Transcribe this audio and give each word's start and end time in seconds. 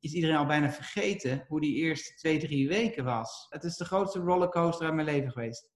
is 0.00 0.12
iedereen 0.12 0.36
al 0.36 0.46
bijna 0.46 0.70
vergeten 0.70 1.44
hoe 1.48 1.60
die 1.60 1.74
eerste 1.74 2.14
twee, 2.14 2.38
drie 2.38 2.68
weken 2.68 3.04
was. 3.04 3.46
Het 3.48 3.64
is 3.64 3.76
de 3.76 3.84
grootste 3.84 4.18
rollercoaster 4.18 4.86
uit 4.86 4.94
mijn 4.94 5.06
leven 5.06 5.30
geweest. 5.30 5.70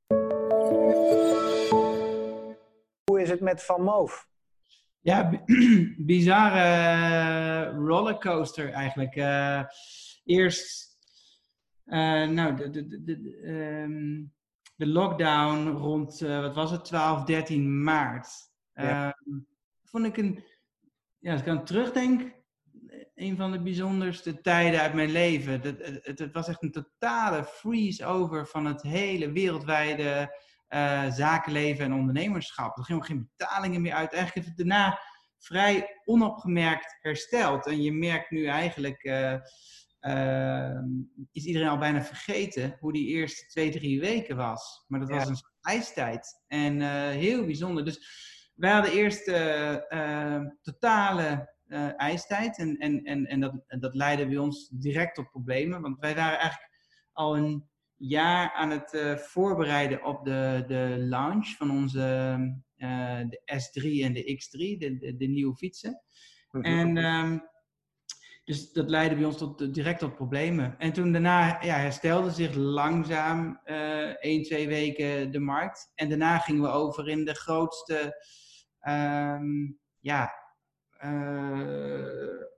Hoe 3.05 3.21
is 3.21 3.29
het 3.29 3.41
met 3.41 3.65
Van 3.65 3.83
Moof? 3.83 4.31
Ja, 5.01 5.45
bizarre 5.97 7.65
rollercoaster 7.71 8.71
eigenlijk. 8.71 9.17
Uh, 9.17 9.63
eerst, 10.25 10.97
uh, 11.87 12.29
nou, 12.29 12.57
de, 12.57 12.71
de, 12.71 13.03
de, 13.03 13.41
um, 13.85 14.33
de, 14.77 14.87
lockdown 14.87 15.69
rond, 15.69 16.21
uh, 16.21 16.41
wat 16.41 16.55
was 16.55 16.71
het, 16.71 16.85
12, 16.85 17.25
13 17.25 17.83
maart. 17.83 18.29
Ja. 18.75 19.07
Ehm, 19.07 19.39
vond 19.85 20.07
ik 20.07 20.17
een, 20.17 20.45
ja, 21.19 21.33
als 21.33 21.41
ik 21.41 21.49
aan 21.49 21.65
terugdenk, 21.65 22.42
een 23.23 23.37
van 23.37 23.53
de 23.53 23.63
bijzonderste 23.63 24.41
tijden 24.41 24.81
uit 24.81 24.95
mijn 24.95 25.11
leven. 25.11 25.61
Het, 25.61 26.03
het, 26.03 26.19
het 26.19 26.33
was 26.33 26.49
echt 26.49 26.63
een 26.63 26.73
totale 26.73 27.45
freeze-over 27.45 28.47
van 28.47 28.67
het 28.67 28.83
hele 28.83 29.33
wereldwijde 29.33 30.39
uh, 30.69 31.11
zakenleven 31.11 31.85
en 31.85 31.93
ondernemerschap. 31.93 32.79
Er 32.79 32.85
gingen 32.85 33.05
geen 33.05 33.31
betalingen 33.37 33.83
meer 33.83 33.93
uit. 33.93 34.13
Eigenlijk 34.13 34.35
heeft 34.35 34.59
het 34.59 34.69
daarna 34.69 35.01
vrij 35.39 36.01
onopgemerkt 36.05 36.99
hersteld. 37.01 37.67
En 37.67 37.83
je 37.83 37.93
merkt 37.93 38.31
nu 38.31 38.47
eigenlijk, 38.47 39.05
uh, 39.05 39.35
uh, 40.01 40.81
is 41.33 41.45
iedereen 41.45 41.69
al 41.69 41.79
bijna 41.79 42.03
vergeten 42.03 42.77
hoe 42.81 42.93
die 42.93 43.07
eerste 43.07 43.47
twee, 43.47 43.71
drie 43.71 44.01
weken 44.01 44.37
was. 44.37 44.85
Maar 44.87 45.01
dat 45.01 45.11
was 45.11 45.29
een 45.29 45.47
ijstijd. 45.61 46.43
En 46.47 46.81
heel 47.11 47.45
bijzonder. 47.45 47.85
Dus 47.85 48.07
wij 48.55 48.71
hadden 48.71 48.93
eerst 48.93 49.25
totale 50.63 51.51
ijstijd. 51.97 52.59
En, 52.59 52.77
en, 52.77 53.05
en, 53.05 53.27
en 53.27 53.41
dat, 53.41 53.65
dat 53.67 53.95
leidde 53.95 54.27
bij 54.27 54.39
ons 54.39 54.69
direct 54.69 55.15
tot 55.15 55.31
problemen. 55.31 55.81
Want 55.81 55.99
wij 55.99 56.15
waren 56.15 56.39
eigenlijk 56.39 56.71
al 57.13 57.37
een 57.37 57.71
jaar 57.97 58.53
aan 58.53 58.71
het 58.71 58.93
uh, 58.93 59.17
voorbereiden 59.17 60.05
op 60.05 60.25
de, 60.25 60.65
de 60.67 60.97
launch 60.99 61.57
van 61.57 61.71
onze 61.71 62.37
uh, 62.77 63.21
de 63.29 63.41
S3 63.55 64.05
en 64.05 64.13
de 64.13 64.43
X3, 64.43 64.79
de, 64.79 64.97
de, 64.99 65.17
de 65.17 65.27
nieuwe 65.27 65.57
fietsen. 65.57 66.01
Mm 66.51 66.65
-hmm. 66.65 66.79
En 66.79 67.05
um, 67.05 67.51
dus 68.45 68.73
dat 68.73 68.91
leidde 68.91 69.17
bij 69.17 69.25
ons 69.25 69.37
tot, 69.37 69.75
direct 69.75 69.99
tot 69.99 70.15
problemen. 70.15 70.79
En 70.79 70.93
toen 70.93 71.13
daarna 71.13 71.63
ja, 71.63 71.77
herstelde 71.77 72.31
zich 72.31 72.55
langzaam 72.55 73.61
uh, 73.65 74.25
één, 74.25 74.43
twee 74.43 74.69
weken 74.69 75.31
de 75.31 75.39
markt. 75.39 75.93
En 75.95 76.09
daarna 76.09 76.39
gingen 76.39 76.63
we 76.63 76.69
over 76.69 77.09
in 77.09 77.25
de 77.25 77.35
grootste 77.35 78.25
um, 78.89 79.79
ja, 79.99 80.42
um, 81.05 82.51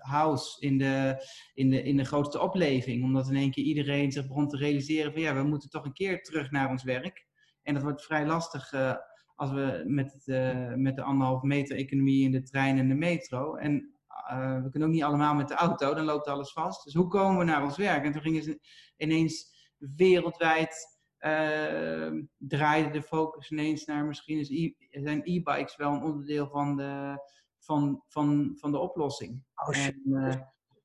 house 0.00 0.60
in 0.60 0.78
de, 0.78 1.26
in, 1.54 1.70
de, 1.70 1.82
in 1.82 1.96
de 1.96 2.04
grootste 2.04 2.40
opleving. 2.40 3.04
Omdat 3.04 3.28
in 3.28 3.36
één 3.36 3.50
keer 3.50 3.64
iedereen 3.64 4.12
zich 4.12 4.26
begon 4.26 4.48
te 4.48 4.56
realiseren 4.56 5.12
van 5.12 5.20
ja, 5.20 5.34
we 5.34 5.42
moeten 5.42 5.70
toch 5.70 5.84
een 5.84 5.92
keer 5.92 6.22
terug 6.22 6.50
naar 6.50 6.70
ons 6.70 6.82
werk. 6.82 7.26
En 7.62 7.74
dat 7.74 7.82
wordt 7.82 8.04
vrij 8.04 8.26
lastig 8.26 8.72
uh, 8.72 8.94
als 9.34 9.50
we 9.50 9.84
met, 9.86 10.22
met 10.76 10.96
de 10.96 11.02
anderhalve 11.02 11.46
meter 11.46 11.76
economie 11.76 12.24
in 12.24 12.30
de 12.30 12.42
trein 12.42 12.78
en 12.78 12.88
de 12.88 12.94
metro. 12.94 13.54
En 13.54 13.92
we 14.62 14.68
kunnen 14.70 14.88
ook 14.88 14.94
niet 14.94 15.02
allemaal 15.02 15.34
met 15.34 15.48
de 15.48 15.54
auto, 15.54 15.94
dan 15.94 16.04
loopt 16.04 16.26
alles 16.26 16.52
vast. 16.52 16.84
Dus 16.84 16.94
hoe 16.94 17.08
komen 17.08 17.38
we 17.38 17.44
naar 17.44 17.62
ons 17.62 17.76
werk? 17.76 18.04
En 18.04 18.12
toen 18.12 18.22
gingen 18.22 18.42
ze 18.42 18.60
ineens 18.96 19.56
wereldwijd 19.78 20.97
draaide 22.36 22.90
de 22.90 23.02
focus 23.02 23.50
ineens 23.50 23.84
naar 23.84 24.04
misschien 24.04 24.38
is 24.38 24.50
e 24.50 24.74
zijn 24.90 25.20
e-bikes 25.24 25.76
wel 25.76 25.92
een 25.92 26.02
onderdeel 26.02 26.48
van 26.48 26.76
de, 26.76 27.22
van, 27.58 28.02
van, 28.08 28.56
van 28.60 28.72
de 28.72 28.78
oplossing. 28.78 29.42
Oh, 29.54 29.76
en, 29.76 30.02
uh, 30.04 30.34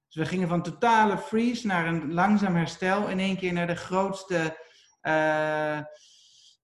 dus 0.08 0.16
we 0.16 0.26
gingen 0.26 0.48
van 0.48 0.62
totale 0.62 1.18
freeze 1.18 1.68
naar 1.68 1.88
een 1.88 2.14
langzaam 2.14 2.56
herstel 2.56 3.10
in 3.10 3.20
één 3.20 3.38
keer 3.38 3.54
naar 3.54 3.68
de 3.68 3.76
grootste 3.76 4.58
uh, 5.02 5.80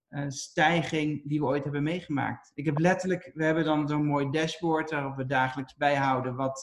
uh, 0.10 0.30
stijging 0.30 1.30
die 1.30 1.40
we 1.40 1.46
ooit 1.46 1.64
hebben 1.64 1.84
meegemaakt. 1.84 2.52
Ik 2.54 2.66
heb 2.66 2.78
letterlijk, 2.78 3.32
we 3.34 3.44
hebben 3.44 3.64
dan 3.64 3.88
zo'n 3.88 4.06
mooi 4.06 4.30
dashboard 4.30 4.92
waarop 4.92 5.16
we 5.16 5.26
dagelijks 5.26 5.76
bijhouden 5.76 6.36
wat, 6.36 6.62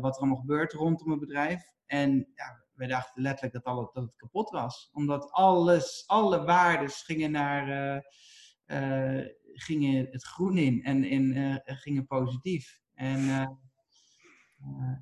wat 0.00 0.14
er 0.14 0.20
allemaal 0.20 0.36
gebeurt 0.36 0.72
rondom 0.72 1.10
het 1.10 1.20
bedrijf. 1.20 1.62
En 1.86 2.28
ja, 2.34 2.61
we 2.74 2.86
dachten 2.86 3.22
letterlijk 3.22 3.54
dat, 3.54 3.64
alle, 3.64 3.90
dat 3.92 4.02
het 4.02 4.16
kapot 4.16 4.50
was. 4.50 4.90
Omdat 4.92 5.30
alles, 5.30 6.04
alle 6.06 6.44
waarden 6.44 6.90
gingen 6.90 7.30
naar 7.30 8.02
gingen 9.54 10.08
het 10.10 10.24
groen 10.24 10.56
in 10.58 10.82
en, 10.82 11.04
en 11.04 11.36
uh, 11.36 11.56
gingen 11.64 12.06
positief. 12.06 12.80
En 12.94 13.20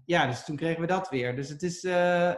ja, 0.05 0.27
dus 0.27 0.45
toen 0.45 0.57
kregen 0.57 0.81
we 0.81 0.87
dat 0.87 1.09
weer. 1.09 1.37
Dus 1.37 1.49
het 1.49 1.63
is, 1.63 1.83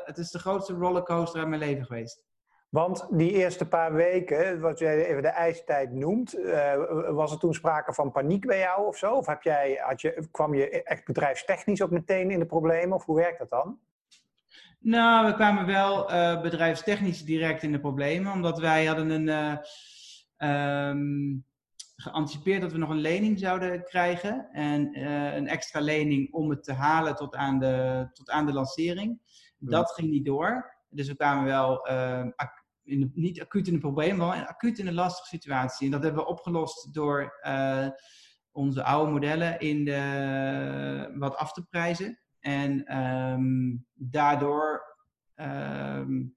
het 0.04 0.19
is 0.19 0.31
de 0.31 0.38
grootste 0.38 0.72
rollercoaster 0.75 1.41
uit 1.41 1.49
mijn 1.49 1.60
leven 1.60 1.84
geweest. 1.84 2.25
Want 2.69 3.06
die 3.10 3.32
eerste 3.32 3.69
paar 3.69 3.93
weken, 3.93 4.60
wat 4.60 4.78
jij 4.78 5.06
even 5.06 5.22
de 5.22 5.28
ijstijd 5.28 5.93
noemt, 5.93 6.32
was 7.09 7.32
er 7.32 7.38
toen 7.38 7.54
sprake 7.54 7.94
van 7.94 8.12
paniek 8.12 8.47
bij 8.47 8.59
jou 8.59 8.87
of 8.87 8.97
zo? 8.97 9.14
Of 9.14 9.26
heb 9.26 9.43
jij, 9.43 9.78
had 9.82 10.00
je, 10.00 10.28
kwam 10.31 10.54
je 10.54 10.82
echt 10.82 11.04
bedrijfstechnisch 11.04 11.82
ook 11.82 11.91
meteen 11.91 12.31
in 12.31 12.38
de 12.38 12.47
problemen? 12.47 12.97
Of 12.97 13.04
hoe 13.04 13.16
werkt 13.16 13.38
dat 13.38 13.50
dan? 13.50 13.78
Nou, 14.78 15.26
we 15.26 15.34
kwamen 15.34 15.66
wel 15.66 16.06
bedrijfstechnisch 16.42 17.24
direct 17.24 17.62
in 17.62 17.72
de 17.72 17.80
problemen, 17.80 18.32
omdat 18.32 18.58
wij 18.58 18.84
hadden 18.86 19.10
een... 19.10 19.58
Um, 20.48 21.44
geanticipeerd 22.02 22.60
dat 22.60 22.72
we 22.72 22.78
nog 22.78 22.90
een 22.90 23.00
lening 23.00 23.38
zouden 23.38 23.84
krijgen. 23.84 24.48
En 24.52 24.98
uh, 24.98 25.34
een 25.34 25.48
extra 25.48 25.80
lening 25.80 26.32
om 26.32 26.50
het 26.50 26.64
te 26.64 26.72
halen 26.72 27.16
tot 27.16 27.36
aan 27.36 27.58
de, 27.58 28.08
tot 28.12 28.30
aan 28.30 28.46
de 28.46 28.52
lancering. 28.52 29.20
Dat 29.58 29.92
ging 29.92 30.10
niet 30.10 30.24
door. 30.24 30.74
Dus 30.88 31.08
we 31.08 31.16
kwamen 31.16 31.44
wel 31.44 31.90
uh, 31.90 32.26
in 32.82 33.00
de, 33.00 33.10
niet 33.14 33.40
acuut 33.40 33.66
in 33.66 33.74
een 33.74 33.80
probleem, 33.80 34.16
maar 34.16 34.46
acuut 34.46 34.78
in 34.78 34.86
een 34.86 34.94
lastige 34.94 35.28
situatie. 35.28 35.86
En 35.86 35.92
dat 35.92 36.02
hebben 36.02 36.22
we 36.22 36.28
opgelost 36.28 36.94
door 36.94 37.40
uh, 37.46 37.86
onze 38.52 38.84
oude 38.84 39.12
modellen 39.12 39.60
in 39.60 39.84
de, 39.84 41.12
wat 41.14 41.36
af 41.36 41.52
te 41.52 41.64
prijzen. 41.64 42.19
En 42.42 42.98
um, 42.98 43.86
daardoor, 43.94 44.82
um, 45.34 46.36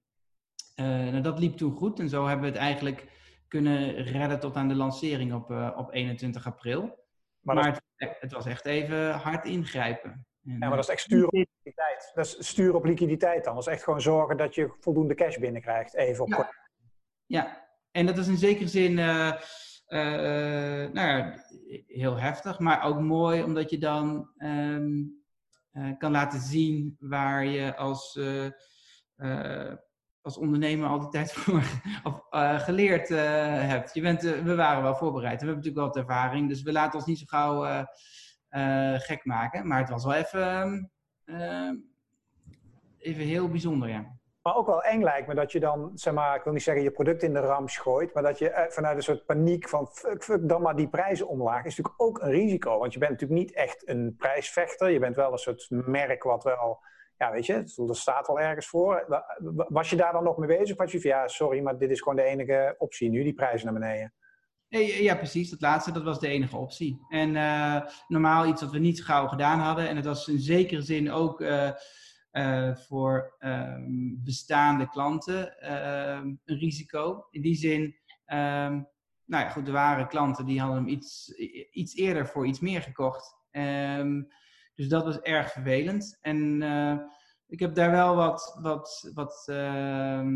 nou, 0.76 1.20
dat 1.20 1.38
liep 1.38 1.56
toen 1.56 1.76
goed. 1.76 2.00
En 2.00 2.08
zo 2.08 2.26
hebben 2.26 2.44
we 2.44 2.52
het 2.52 2.60
eigenlijk 2.60 3.06
kunnen 3.48 3.94
redden 3.94 4.40
tot 4.40 4.56
aan 4.56 4.68
de 4.68 4.74
lancering 4.74 5.32
op, 5.32 5.50
uh, 5.50 5.74
op 5.76 5.92
21 5.92 6.46
april. 6.46 7.04
Maar, 7.40 7.54
maar 7.54 7.82
het, 7.96 8.16
het, 8.20 8.32
was 8.32 8.46
echt 8.46 8.66
even 8.66 9.10
hard 9.10 9.44
ingrijpen. 9.44 10.10
En, 10.44 10.52
ja, 10.52 10.58
maar 10.58 10.70
dat 10.70 10.84
is 10.84 10.88
echt 10.88 11.00
sturen 11.00 11.26
op 11.26 11.32
liquiditeit. 11.32 12.12
Dat 12.14 12.26
is 12.26 12.48
sturen 12.48 12.74
op 12.74 12.84
liquiditeit 12.84 13.44
dan. 13.44 13.54
Dat 13.54 13.66
is 13.66 13.72
echt 13.72 13.82
gewoon 13.82 14.00
zorgen 14.00 14.36
dat 14.36 14.54
je 14.54 14.74
voldoende 14.80 15.14
cash 15.14 15.36
binnenkrijgt. 15.36 15.94
Even 15.94 16.24
op 16.24 16.28
ja. 16.28 16.52
ja, 17.26 17.68
en 17.90 18.06
dat 18.06 18.18
is 18.18 18.28
in 18.28 18.36
zekere 18.36 18.68
zin 18.68 18.92
uh, 18.92 19.32
uh, 19.88 20.92
nou 20.92 21.08
ja, 21.08 21.34
heel 21.86 22.16
heftig, 22.16 22.58
maar 22.58 22.84
ook 22.84 23.00
mooi 23.00 23.42
omdat 23.42 23.70
je 23.70 23.78
dan 23.78 24.30
um, 24.38 25.24
kan 25.98 26.10
laten 26.10 26.40
zien 26.40 26.96
waar 26.98 27.44
je 27.44 27.76
als 27.76 28.18
als 30.20 30.38
ondernemer 30.38 30.88
al 30.88 31.00
die 31.00 31.08
tijd 31.08 31.32
voor 31.36 31.62
geleerd 32.60 33.08
hebt. 33.08 33.94
Je 33.94 34.00
bent, 34.00 34.22
we 34.22 34.54
waren 34.54 34.82
wel 34.82 34.94
voorbereid. 34.94 35.40
We 35.40 35.46
hebben 35.46 35.64
natuurlijk 35.64 35.76
wel 35.76 35.86
wat 35.86 35.96
ervaring, 35.96 36.48
dus 36.48 36.62
we 36.62 36.72
laten 36.72 36.98
ons 36.98 37.06
niet 37.06 37.18
zo 37.18 37.24
gauw 37.26 37.86
gek 38.98 39.24
maken. 39.24 39.66
Maar 39.66 39.78
het 39.78 39.88
was 39.88 40.04
wel 40.04 40.14
even, 40.14 40.90
ehm, 41.24 41.74
even 42.98 43.24
heel 43.24 43.48
bijzonder, 43.48 43.88
ja. 43.88 44.15
Maar 44.46 44.56
ook 44.56 44.66
wel 44.66 44.82
eng 44.82 45.02
lijkt 45.02 45.28
me 45.28 45.34
dat 45.34 45.52
je 45.52 45.60
dan, 45.60 45.90
zeg 45.94 46.14
maar, 46.14 46.36
ik 46.36 46.42
wil 46.42 46.52
niet 46.52 46.62
zeggen 46.62 46.82
je 46.82 46.90
product 46.90 47.22
in 47.22 47.32
de 47.32 47.40
ram 47.40 47.68
gooit, 47.68 48.14
maar 48.14 48.22
dat 48.22 48.38
je 48.38 48.66
vanuit 48.68 48.96
een 48.96 49.02
soort 49.02 49.26
paniek 49.26 49.68
van 49.68 49.86
fuck, 49.86 50.24
fuck, 50.24 50.48
dan 50.48 50.62
maar 50.62 50.76
die 50.76 50.88
prijzen 50.88 51.28
omlaag, 51.28 51.64
is 51.64 51.76
natuurlijk 51.76 52.02
ook 52.02 52.20
een 52.20 52.30
risico. 52.30 52.78
Want 52.78 52.92
je 52.92 52.98
bent 52.98 53.10
natuurlijk 53.10 53.40
niet 53.40 53.52
echt 53.52 53.88
een 53.88 54.14
prijsvechter. 54.18 54.90
Je 54.90 54.98
bent 54.98 55.16
wel 55.16 55.32
een 55.32 55.38
soort 55.38 55.66
merk 55.70 56.22
wat 56.22 56.44
wel 56.44 56.80
ja, 57.18 57.30
weet 57.30 57.46
je, 57.46 57.54
er 57.88 57.96
staat 57.96 58.26
wel 58.26 58.40
ergens 58.40 58.66
voor. 58.66 59.24
Was 59.68 59.90
je 59.90 59.96
daar 59.96 60.12
dan 60.12 60.24
nog 60.24 60.36
mee 60.36 60.58
bezig? 60.58 60.76
Was 60.76 60.92
je 60.92 61.00
van, 61.00 61.10
ja, 61.10 61.28
sorry, 61.28 61.60
maar 61.60 61.78
dit 61.78 61.90
is 61.90 62.00
gewoon 62.00 62.16
de 62.16 62.22
enige 62.22 62.74
optie 62.78 63.10
nu, 63.10 63.22
die 63.22 63.34
prijzen 63.34 63.72
naar 63.72 63.80
beneden? 63.80 64.12
Ja, 65.02 65.16
precies. 65.16 65.50
Dat 65.50 65.60
laatste, 65.60 65.92
dat 65.92 66.02
was 66.02 66.20
de 66.20 66.28
enige 66.28 66.56
optie. 66.56 67.00
En 67.08 67.34
uh, 67.34 67.80
normaal 68.08 68.46
iets 68.46 68.62
wat 68.62 68.70
we 68.70 68.78
niet 68.78 69.04
gauw 69.04 69.26
gedaan 69.26 69.58
hadden. 69.58 69.88
En 69.88 69.96
het 69.96 70.04
was 70.04 70.28
in 70.28 70.38
zekere 70.38 70.82
zin 70.82 71.12
ook 71.12 71.40
voor 72.74 73.36
um, 73.38 74.20
bestaande 74.24 74.88
klanten 74.88 75.60
ehm, 75.60 76.34
een 76.44 76.58
risico. 76.58 77.26
In 77.30 77.42
die 77.42 77.54
zin, 77.54 77.82
um, 78.26 78.88
nou 79.24 79.44
ja, 79.44 79.48
goed, 79.48 79.66
er 79.66 79.72
waren 79.72 80.08
klanten 80.08 80.46
die 80.46 80.60
hadden 80.60 80.78
hem 80.78 80.88
iets, 80.88 81.30
iets 81.70 81.94
eerder 81.94 82.26
voor 82.26 82.46
iets 82.46 82.60
meer 82.60 82.82
gekocht. 82.82 83.34
Dus 84.74 84.88
dat 84.88 85.04
was 85.04 85.20
erg 85.20 85.52
vervelend. 85.52 86.18
En 86.20 86.62
uh, 86.62 86.96
ik 87.46 87.60
heb 87.60 87.74
daar 87.74 87.90
wel 87.90 88.16
wat, 88.16 88.58
wat, 88.62 89.10
wat, 89.14 89.46
uh, 89.50 90.26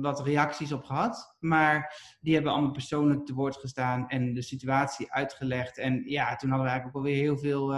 wat 0.00 0.20
reacties 0.20 0.72
op 0.72 0.84
gehad. 0.84 1.36
Maar 1.38 1.96
die 2.20 2.34
hebben 2.34 2.52
allemaal 2.52 2.70
persoonlijk 2.70 3.26
te 3.26 3.34
woord 3.34 3.56
gestaan 3.56 4.08
en 4.08 4.34
de 4.34 4.42
situatie 4.42 5.12
uitgelegd. 5.12 5.78
En 5.78 6.02
ja, 6.04 6.36
toen 6.36 6.50
hadden 6.50 6.66
we 6.66 6.72
eigenlijk 6.72 6.96
ook 6.96 7.04
alweer 7.04 7.22
heel 7.22 7.38
veel 7.38 7.74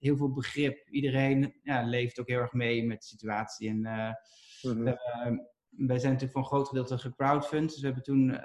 heel 0.00 0.16
veel 0.16 0.32
begrip. 0.32 0.88
Iedereen 0.88 1.54
ja, 1.62 1.82
leeft 1.82 2.20
ook 2.20 2.28
heel 2.28 2.40
erg 2.40 2.52
mee 2.52 2.84
met 2.84 3.00
de 3.00 3.06
situatie. 3.06 3.68
En 3.68 3.78
mm 4.62 4.96
wij 5.70 5.98
zijn 5.98 6.12
natuurlijk 6.12 6.32
voor 6.32 6.40
een 6.40 6.46
groot 6.46 6.68
gedeelte 6.68 6.98
gecrowdfund. 6.98 7.70
Dus 7.70 7.80
we 7.80 7.86
hebben 7.86 8.02
toen 8.02 8.28
uh, 8.28 8.38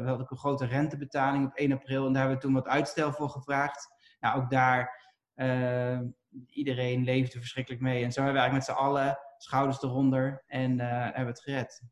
we 0.00 0.06
hadden 0.06 0.26
een 0.30 0.36
grote 0.36 0.66
rentebetaling 0.66 1.46
op 1.46 1.54
1 1.54 1.72
april. 1.72 2.06
En 2.06 2.12
daar 2.12 2.20
hebben 2.20 2.40
we 2.40 2.46
toen 2.46 2.54
wat 2.54 2.68
uitstel 2.68 3.12
voor 3.12 3.28
gevraagd. 3.28 3.88
Nou, 4.20 4.42
ook 4.42 4.50
daar, 4.50 5.02
uh, 5.34 6.00
iedereen 6.48 7.04
leefde 7.04 7.38
verschrikkelijk 7.38 7.82
mee. 7.82 8.04
En 8.04 8.12
zo 8.12 8.22
hebben 8.22 8.40
we 8.40 8.40
eigenlijk 8.40 8.68
met 8.68 8.76
z'n 8.76 8.84
allen 8.84 9.18
schouders 9.38 9.82
eronder 9.82 10.44
en 10.46 10.78
uh, 10.78 11.02
hebben 11.02 11.26
het 11.26 11.40
gered. 11.40 11.82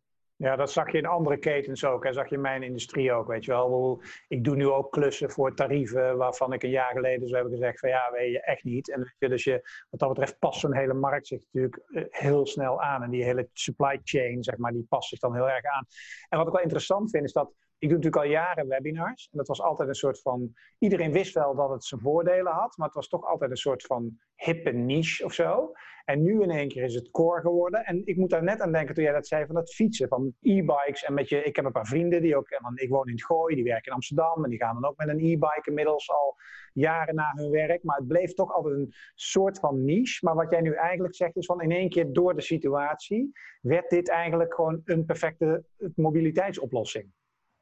Ja, 0.43 0.57
dat 0.57 0.73
zag 0.73 0.93
je 0.93 0.99
in 0.99 1.07
andere 1.07 1.39
ketens 1.39 1.85
ook. 1.85 2.05
En 2.05 2.15
zag 2.15 2.29
je 2.29 2.35
in 2.35 2.41
mijn 2.41 2.63
industrie 2.63 3.13
ook, 3.13 3.27
weet 3.27 3.45
je 3.45 3.51
wel. 3.51 4.03
Ik 4.29 4.45
doe 4.45 4.57
nu 4.57 4.69
ook 4.69 4.93
klussen 4.93 5.31
voor 5.31 5.55
tarieven 5.55 6.17
waarvan 6.17 6.53
ik 6.53 6.63
een 6.63 6.71
jaar 6.71 6.93
geleden 6.93 7.29
zo 7.29 7.37
heb 7.37 7.47
gezegd 7.47 7.79
van 7.79 7.89
ja, 7.89 8.11
weet 8.13 8.33
je, 8.33 8.41
echt 8.41 8.65
niet. 8.65 8.91
En 8.91 9.15
dus 9.19 9.45
je, 9.45 9.69
wat 9.91 10.01
dat 10.01 10.09
betreft 10.09 10.39
past 10.39 10.61
zo'n 10.61 10.75
hele 10.75 10.95
markt 10.95 11.27
zich 11.27 11.41
natuurlijk 11.41 11.83
eh, 11.87 12.05
heel 12.09 12.47
snel 12.47 12.81
aan. 12.81 13.03
En 13.03 13.11
die 13.11 13.25
hele 13.25 13.49
supply 13.53 14.01
chain, 14.05 14.43
zeg 14.43 14.57
maar, 14.57 14.73
die 14.73 14.87
past 14.89 15.09
zich 15.09 15.19
dan 15.19 15.35
heel 15.35 15.51
erg 15.51 15.65
aan. 15.65 15.87
En 16.29 16.39
wat 16.39 16.47
ik 16.47 16.53
wel 16.53 16.63
interessant 16.63 17.11
vind, 17.11 17.25
is 17.25 17.33
dat 17.33 17.53
ik 17.83 17.89
doe 17.89 17.97
natuurlijk 17.97 18.25
al 18.25 18.31
jaren 18.31 18.69
webinars. 18.69 19.29
En 19.33 19.39
dat 19.39 19.47
was 19.47 19.63
altijd 19.63 19.89
een 19.89 19.95
soort 19.95 20.21
van. 20.21 20.53
Iedereen 20.79 21.13
wist 21.13 21.35
wel 21.35 21.55
dat 21.55 21.71
het 21.71 21.85
zijn 21.85 22.01
voordelen 22.01 22.53
had, 22.53 22.77
maar 22.77 22.87
het 22.87 22.97
was 22.97 23.09
toch 23.09 23.25
altijd 23.25 23.51
een 23.51 23.57
soort 23.57 23.83
van 23.83 24.19
hippe 24.35 24.71
niche 24.71 25.25
of 25.25 25.33
zo. 25.33 25.73
En 26.05 26.23
nu 26.23 26.43
in 26.43 26.51
één 26.51 26.69
keer 26.69 26.83
is 26.83 26.95
het 26.95 27.11
core 27.11 27.41
geworden. 27.41 27.85
En 27.85 28.07
ik 28.07 28.17
moet 28.17 28.31
daar 28.31 28.43
net 28.43 28.61
aan 28.61 28.73
denken 28.73 28.95
toen 28.95 29.05
jij 29.05 29.13
dat 29.13 29.27
zei 29.27 29.47
van 29.47 29.55
dat 29.55 29.75
fietsen, 29.75 30.09
van 30.09 30.35
e-bikes. 30.41 31.05
En 31.05 31.15
met 31.15 31.29
je, 31.29 31.43
ik 31.43 31.57
heb 31.57 31.65
een 31.65 31.73
paar 31.73 31.87
vrienden 31.87 32.23
die 32.23 32.37
ook, 32.37 32.51
ik 32.75 32.89
woon 32.89 33.07
in 33.07 33.13
het 33.13 33.25
Gooi, 33.25 33.55
die 33.55 33.65
werken 33.65 33.87
in 33.87 33.93
Amsterdam. 33.93 34.45
En 34.45 34.51
die 34.51 34.59
gaan 34.59 34.81
dan 34.81 34.91
ook 34.91 34.97
met 34.97 35.09
een 35.09 35.21
e-bike 35.21 35.63
inmiddels 35.65 36.11
al 36.11 36.37
jaren 36.73 37.15
na 37.15 37.33
hun 37.35 37.51
werk. 37.51 37.83
Maar 37.83 37.97
het 37.97 38.09
bleef 38.09 38.33
toch 38.33 38.53
altijd 38.53 38.75
een 38.75 38.93
soort 39.15 39.59
van 39.59 39.85
niche. 39.85 40.25
Maar 40.25 40.35
wat 40.35 40.51
jij 40.51 40.61
nu 40.61 40.75
eigenlijk 40.75 41.15
zegt 41.15 41.37
is 41.37 41.47
van 41.47 41.63
in 41.63 41.71
één 41.71 41.89
keer 41.89 42.13
door 42.13 42.35
de 42.35 42.41
situatie 42.43 43.33
werd 43.61 43.91
dit 43.91 44.09
eigenlijk 44.09 44.55
gewoon 44.55 44.81
een 44.85 45.05
perfecte 45.05 45.65
mobiliteitsoplossing. 45.95 47.13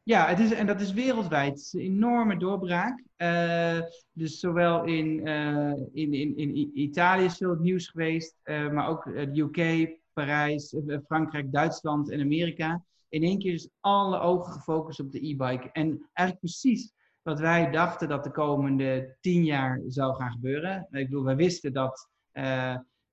Ja, 0.03 0.27
het 0.27 0.39
is, 0.39 0.53
en 0.53 0.67
dat 0.67 0.81
is 0.81 0.93
wereldwijd. 0.93 1.59
Is 1.59 1.73
een 1.73 1.81
enorme 1.81 2.37
doorbraak. 2.37 3.03
Uh, 3.17 3.81
dus 4.13 4.41
zowel 4.41 4.85
in, 4.85 5.29
uh, 5.29 5.73
in, 5.93 6.13
in, 6.15 6.37
in 6.37 6.71
Italië 6.79 7.25
is 7.25 7.37
veel 7.37 7.51
het 7.51 7.61
nieuws 7.61 7.89
geweest, 7.89 8.41
uh, 8.45 8.71
maar 8.71 8.89
ook 8.89 9.05
de 9.05 9.41
UK, 9.41 9.91
Parijs, 10.13 10.77
Frankrijk, 11.07 11.53
Duitsland 11.53 12.11
en 12.11 12.21
Amerika. 12.21 12.85
In 13.09 13.23
één 13.23 13.39
keer 13.39 13.53
is 13.53 13.69
alle 13.81 14.19
ogen 14.19 14.53
gefocust 14.53 15.01
op 15.01 15.13
de 15.13 15.27
e-bike. 15.27 15.71
En 15.73 16.09
eigenlijk 16.13 16.39
precies 16.39 16.93
wat 17.23 17.41
wij 17.41 17.71
dachten 17.71 18.09
dat 18.09 18.25
de 18.25 18.31
komende 18.31 19.17
tien 19.21 19.45
jaar 19.45 19.81
zou 19.87 20.15
gaan 20.15 20.31
gebeuren. 20.31 20.87
Ik 20.91 21.09
bedoel, 21.09 21.25
wij 21.25 21.37
wisten 21.37 21.73
dat, 21.73 22.09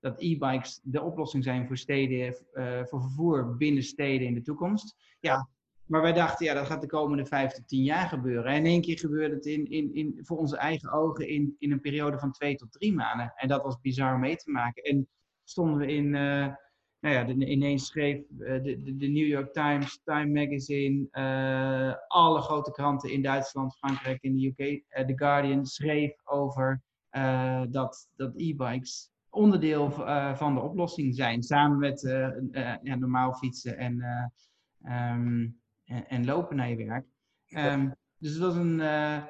dat 0.00 0.20
e-bikes 0.20 0.80
de 0.82 1.02
oplossing 1.02 1.44
zijn 1.44 1.66
voor 1.66 1.76
steden, 1.76 2.34
voor 2.88 3.02
vervoer 3.02 3.56
binnen 3.56 3.82
steden 3.82 4.26
in 4.26 4.34
de 4.34 4.42
toekomst. 4.42 4.96
Ja, 5.20 5.48
maar 5.88 6.02
wij 6.02 6.12
dachten, 6.12 6.46
ja, 6.46 6.54
dat 6.54 6.66
gaat 6.66 6.80
de 6.80 6.86
komende 6.86 7.26
vijf 7.26 7.52
tot 7.52 7.68
tien 7.68 7.82
jaar 7.82 8.08
gebeuren. 8.08 8.52
En 8.52 8.56
in 8.56 8.66
één 8.66 8.80
keer 8.80 8.98
gebeurde 8.98 9.34
het 9.34 9.46
in, 9.46 9.70
in, 9.70 9.94
in, 9.94 10.18
voor 10.22 10.38
onze 10.38 10.56
eigen 10.56 10.92
ogen 10.92 11.28
in, 11.28 11.56
in 11.58 11.72
een 11.72 11.80
periode 11.80 12.18
van 12.18 12.32
twee 12.32 12.56
tot 12.56 12.72
drie 12.72 12.94
maanden. 12.94 13.32
En 13.36 13.48
dat 13.48 13.62
was 13.62 13.80
bizar 13.80 14.18
mee 14.18 14.36
te 14.36 14.50
maken. 14.50 14.82
En 14.82 15.08
stonden 15.44 15.76
we 15.76 15.92
in, 15.92 16.04
uh, 16.04 16.46
nou 17.00 17.14
ja, 17.14 17.26
ineens 17.26 17.86
schreef 17.86 18.22
uh, 18.38 18.62
de, 18.62 18.96
de, 18.96 19.06
New 19.06 19.26
York 19.26 19.52
Times, 19.52 20.00
Time 20.04 20.44
Magazine, 20.44 21.08
uh, 21.12 21.94
alle 22.06 22.40
grote 22.40 22.70
kranten 22.70 23.10
in 23.10 23.22
Duitsland, 23.22 23.76
Frankrijk 23.76 24.22
en 24.22 24.36
de 24.36 24.46
UK, 24.46 24.84
The 25.06 25.12
Guardian 25.16 25.66
schreef 25.66 26.12
over 26.24 26.82
dat, 27.68 28.08
dat 28.16 28.32
e-bikes 28.36 29.10
onderdeel 29.30 29.90
van 30.34 30.54
de 30.54 30.60
oplossing 30.60 31.14
zijn. 31.14 31.42
Samen 31.42 31.78
met 31.78 32.00
ja, 32.82 32.94
normaal 32.94 33.34
fietsen 33.34 33.76
en... 33.76 34.04
Um, 34.84 35.60
en, 35.88 36.08
en 36.08 36.24
lopen 36.24 36.56
naar 36.56 36.68
je 36.68 36.76
werk. 36.76 37.06
Um, 37.48 37.94
dus 38.18 38.38
dat 38.38 38.40
was 38.40 38.56
een, 38.56 38.78
uh, 38.78 39.24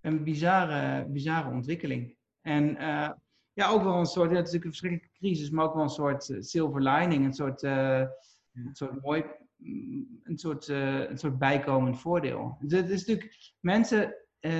een 0.00 0.24
bizarre, 0.24 1.06
bizarre 1.08 1.50
ontwikkeling. 1.50 2.16
En 2.40 2.70
uh, 2.70 3.10
ja, 3.52 3.68
ook 3.68 3.82
wel 3.82 3.98
een 3.98 4.06
soort, 4.06 4.30
het 4.30 4.46
is 4.46 4.52
natuurlijk 4.52 4.64
een 4.64 4.70
verschrikkelijke 4.70 5.18
crisis, 5.18 5.50
maar 5.50 5.64
ook 5.64 5.74
wel 5.74 5.82
een 5.82 5.88
soort 5.88 6.28
uh, 6.28 6.36
silver 6.40 6.82
lining, 6.82 7.24
een 7.24 7.32
soort, 7.32 7.62
een 7.62 8.08
soort 8.72 9.02
mooi, 9.02 9.24
mm, 9.56 10.20
een 10.22 10.38
soort, 10.38 10.68
een 10.68 11.18
soort 11.18 11.38
bijkomend 11.38 12.00
voordeel. 12.00 12.56
Dus 12.60 12.80
het 12.80 12.90
is 12.90 13.06
natuurlijk, 13.06 13.54
mensen, 13.60 14.14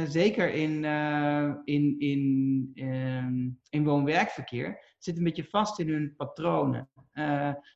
zeker 0.08 0.50
in, 0.50 0.84
in, 1.64 1.98
in, 1.98 2.72
um, 2.74 3.60
in 3.68 3.84
woon-werkverkeer, 3.84 4.94
zitten 4.98 5.22
een 5.22 5.28
beetje 5.28 5.50
vast 5.50 5.78
in 5.78 5.88
hun 5.88 6.14
patronen. 6.16 6.90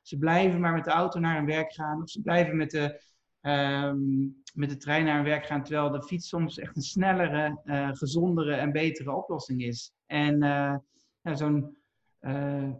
ze 0.01 0.17
blijven 0.17 0.59
maar 0.59 0.73
met 0.73 0.83
de 0.83 0.91
auto 0.91 1.19
naar 1.19 1.35
hun 1.35 1.45
werk 1.45 1.73
gaan, 1.73 2.01
of 2.01 2.09
ze 2.09 2.21
blijven 2.21 2.57
met 2.57 2.71
de 2.71 3.01
um, 3.45 4.41
met 4.53 4.69
de 4.69 4.77
trein 4.77 5.05
naar 5.05 5.23
werk 5.23 5.45
gaan, 5.45 5.63
terwijl 5.63 5.91
de 5.91 6.03
fiets 6.03 6.27
soms 6.27 6.59
echt 6.59 6.75
een 6.75 6.81
snellere, 6.81 7.61
uh, 7.65 7.89
gezondere 7.91 8.53
en 8.53 8.71
betere 8.71 9.11
oplossing 9.11 9.63
is. 9.63 9.93
En 10.05 10.39
ja, 11.21 11.35
zo'n 11.35 11.77
uh, 12.21 12.71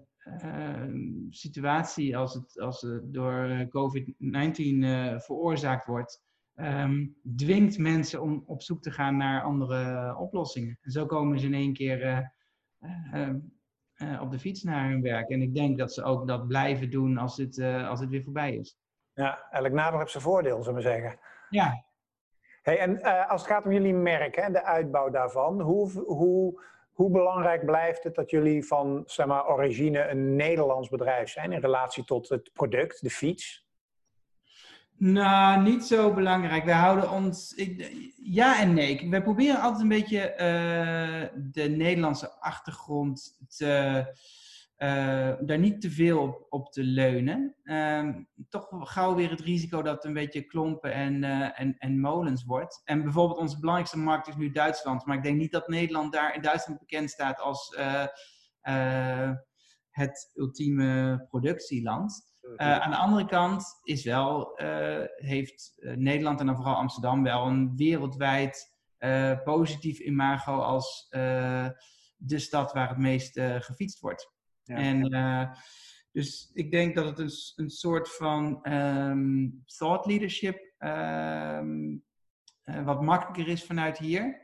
situatie 1.29 2.17
als 2.17 2.33
het, 2.33 2.59
als 2.59 2.87
door 3.03 3.67
COVID-19 3.69 4.07
veroorzaakt 5.17 5.85
wordt, 5.85 6.21
um, 6.55 7.15
dwingt 7.35 7.77
mensen 7.77 8.21
om 8.21 8.43
op 8.45 8.61
zoek 8.61 8.81
te 8.81 8.91
gaan 8.91 9.17
naar 9.17 9.43
andere 9.43 10.15
oplossingen. 10.17 10.77
En 10.81 10.91
zo 10.91 11.05
komen 11.05 11.39
ze 11.39 11.45
in 11.45 11.53
één 11.53 11.73
keer 11.73 12.31
op 14.21 14.31
de 14.31 14.39
fiets 14.39 14.63
naar 14.63 14.89
hun 14.89 15.01
werk. 15.01 15.29
En 15.29 15.41
ik 15.41 15.53
denk 15.53 15.77
dat 15.77 15.93
ze 15.93 16.03
ook 16.03 16.27
dat 16.27 16.47
blijven 16.47 16.89
doen 16.89 17.17
als 17.17 17.37
het, 17.37 17.59
als 17.61 17.99
het 17.99 18.09
weer 18.09 18.23
voorbij 18.23 18.55
is. 18.55 18.77
Ja, 19.13 19.47
elk 19.51 19.71
nadeel 19.71 19.99
heeft 19.99 20.11
zijn 20.11 20.23
voordeel, 20.23 20.63
zullen 20.63 20.81
we 20.83 20.89
zeggen. 20.89 21.19
Ja. 21.49 21.83
Hey, 22.61 22.79
en 22.79 22.99
uh, 22.99 23.29
als 23.29 23.41
het 23.41 23.51
gaat 23.51 23.65
om 23.65 23.71
jullie 23.71 23.93
merk 23.93 24.35
en 24.35 24.53
de 24.53 24.63
uitbouw 24.63 25.09
daarvan, 25.09 25.61
hoe, 25.61 25.91
hoe, 25.91 26.63
hoe 26.91 27.11
belangrijk 27.11 27.65
blijft 27.65 28.03
het 28.03 28.15
dat 28.15 28.29
jullie 28.29 28.65
van 28.65 29.03
zeg 29.05 29.25
maar, 29.25 29.47
origine 29.47 30.07
een 30.07 30.35
Nederlands 30.35 30.89
bedrijf 30.89 31.29
zijn 31.29 31.51
in 31.51 31.59
relatie 31.59 32.03
tot 32.03 32.29
het 32.29 32.49
product, 32.53 33.01
de 33.01 33.09
fiets? 33.09 33.63
Nou, 34.97 35.61
niet 35.61 35.85
zo 35.85 36.13
belangrijk. 36.13 36.65
Wij 36.65 36.73
houden 36.73 37.11
ons. 37.11 37.53
Ik, 37.53 37.91
ja 38.23 38.59
en 38.61 38.73
nee. 38.73 39.09
Wij 39.09 39.21
proberen 39.21 39.61
altijd 39.61 39.81
een 39.81 39.87
beetje 39.87 40.31
uh, 40.31 41.39
de 41.51 41.69
Nederlandse 41.69 42.31
achtergrond 42.39 43.37
te 43.57 44.05
uh, 44.83 45.33
daar 45.39 45.59
niet 45.59 45.81
te 45.81 45.91
veel 45.91 46.19
op, 46.19 46.45
op 46.49 46.71
te 46.71 46.83
leunen. 46.83 47.55
Uh, 47.63 48.09
toch 48.49 48.67
gauw 48.69 49.15
weer 49.15 49.29
het 49.29 49.39
risico 49.39 49.81
dat 49.81 49.95
het 49.95 50.03
een 50.03 50.13
beetje 50.13 50.41
klompen 50.41 50.93
en, 50.93 51.23
uh, 51.23 51.59
en, 51.59 51.75
en 51.77 51.99
molens 51.99 52.43
wordt. 52.43 52.81
En 52.83 53.03
bijvoorbeeld 53.03 53.39
onze 53.39 53.59
belangrijkste 53.59 53.99
markt 53.99 54.27
is 54.27 54.35
nu 54.35 54.51
Duitsland. 54.51 55.05
Maar 55.05 55.17
ik 55.17 55.23
denk 55.23 55.37
niet 55.37 55.51
dat 55.51 55.67
Nederland 55.67 56.13
daar 56.13 56.35
in 56.35 56.41
Duitsland 56.41 56.79
bekend 56.79 57.09
staat 57.09 57.39
als 57.39 57.77
uh, 57.79 59.31
het 59.89 60.31
ultieme 60.33 61.25
productieland. 61.29 62.31
Aan 62.55 62.91
de 62.91 62.97
andere 62.97 63.25
kant 63.25 63.65
is 63.83 64.03
wel, 64.03 64.51
heeft 65.15 65.73
Nederland 65.95 66.39
en 66.39 66.45
dan 66.45 66.55
vooral 66.55 66.75
Amsterdam 66.75 67.23
wel 67.23 67.45
een 67.45 67.75
wereldwijd 67.75 68.75
positief 69.43 69.99
imago 69.99 70.59
als 70.59 71.07
de 72.17 72.39
stad 72.39 72.73
waar 72.73 72.89
het 72.89 72.97
meest 72.97 73.39
gefietst 73.39 73.99
wordt. 73.99 74.32
En 74.65 75.13
uh, 75.13 75.53
dus 76.11 76.51
ik 76.53 76.71
denk 76.71 76.95
dat 76.95 77.05
het 77.05 77.19
een, 77.19 77.63
een 77.65 77.69
soort 77.69 78.15
van 78.15 78.73
um, 78.73 79.63
thought 79.65 80.05
leadership 80.05 80.73
um, 80.79 82.03
uh, 82.65 82.85
wat 82.85 83.01
makkelijker 83.01 83.47
is 83.47 83.63
vanuit 83.63 83.97
hier. 83.97 84.41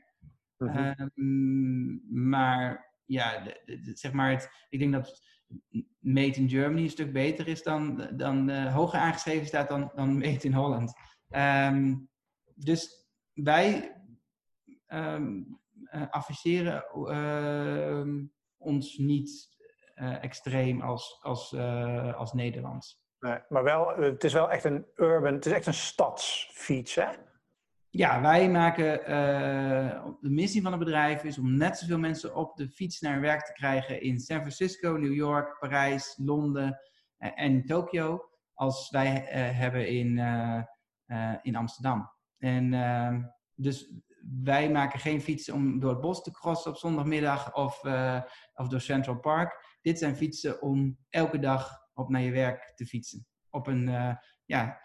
Mm 0.57 0.67
-hmm. 0.67 1.11
um, 1.15 2.01
maar 2.29 2.93
ja, 3.05 3.39
de, 3.39 3.79
de, 3.81 3.91
zeg 3.93 4.11
maar, 4.11 4.31
het, 4.31 4.49
ik 4.69 4.79
denk 4.79 4.93
dat 4.93 5.21
Made 5.99 6.35
in 6.35 6.49
Germany 6.49 6.83
een 6.83 6.89
stuk 6.89 7.13
beter 7.13 7.47
is 7.47 7.63
dan, 7.63 8.09
dan 8.17 8.49
uh, 8.49 8.73
hoger 8.73 8.99
aangeschreven 8.99 9.47
staat 9.47 9.69
dan, 9.69 9.91
dan 9.95 10.17
Made 10.17 10.47
in 10.47 10.53
Holland. 10.53 10.93
dus 12.55 13.07
wij 13.33 13.95
adviseren 16.09 16.83
ons 18.57 18.97
niet 18.97 19.58
extreem 19.99 20.81
als, 20.81 21.19
als, 21.21 21.51
uh, 21.51 22.15
als 22.15 22.33
Nederlands. 22.33 23.01
Nee, 23.19 23.37
maar 23.49 23.63
wel, 23.63 23.87
het 23.87 24.23
is 24.23 24.33
wel 24.33 24.51
echt 24.51 24.63
een 24.63 24.85
urban, 24.95 25.33
het 25.33 25.45
is 25.45 25.51
echt 25.51 25.65
een 25.65 25.73
stadsfiets, 25.73 26.95
hè? 26.95 27.07
Ja, 27.89 28.21
wij 28.21 28.49
maken, 28.49 28.99
uh, 29.01 30.05
de 30.21 30.29
missie 30.29 30.61
van 30.61 30.71
het 30.71 30.79
bedrijf 30.79 31.23
is 31.23 31.37
om 31.37 31.57
net 31.57 31.77
zoveel 31.77 31.99
mensen 31.99 32.35
op 32.35 32.55
de 32.55 32.69
fiets 32.69 32.99
naar 32.99 33.21
werk 33.21 33.45
te 33.45 33.53
krijgen 33.53 34.01
in 34.01 34.19
San 34.19 34.39
Francisco, 34.39 34.91
New 34.91 35.13
York, 35.13 35.59
Parijs, 35.59 36.13
Londen 36.17 36.79
en 37.17 37.65
Tokio, 37.65 38.29
als 38.53 38.89
wij 38.89 39.09
hebben 39.53 39.87
in, 39.87 40.17
in 41.41 41.55
Amsterdam. 41.55 42.11
En 42.37 42.73
ehm, 42.73 43.21
dus 43.55 43.93
wij 44.43 44.69
maken 44.71 44.99
geen 44.99 45.21
fietsen 45.21 45.53
om 45.53 45.79
door 45.79 45.89
het 45.89 46.01
bos 46.01 46.23
te 46.23 46.31
crossen 46.31 46.71
op 46.71 46.77
zondagmiddag 46.77 47.53
of, 47.53 47.83
of 48.53 48.67
door 48.67 48.81
Central 48.81 49.19
Park. 49.19 49.68
Dit 49.81 49.99
zijn 49.99 50.15
fietsen 50.15 50.61
om 50.61 50.97
elke 51.09 51.39
dag 51.39 51.87
op 51.93 52.09
naar 52.09 52.21
je 52.21 52.31
werk 52.31 52.71
te 52.75 52.85
fietsen. 52.85 53.27
Op 53.49 53.67
een 53.67 54.17
ja, 54.45 54.81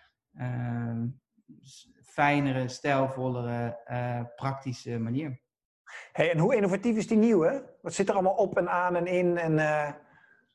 fijnere, 2.03 2.69
stijlvollere, 2.69 3.81
praktische 4.37 4.99
manier. 4.99 5.43
Hey, 6.13 6.31
en 6.31 6.39
hoe 6.39 6.55
innovatief 6.55 6.97
is 6.97 7.07
die 7.07 7.17
nieuwe? 7.17 7.77
Wat 7.83 7.95
zit 7.95 8.09
er 8.09 8.15
allemaal 8.15 8.35
op 8.35 8.57
en 8.57 8.69
aan 8.69 8.97
en 8.97 9.07
in? 9.07 9.37
En, 9.39 9.59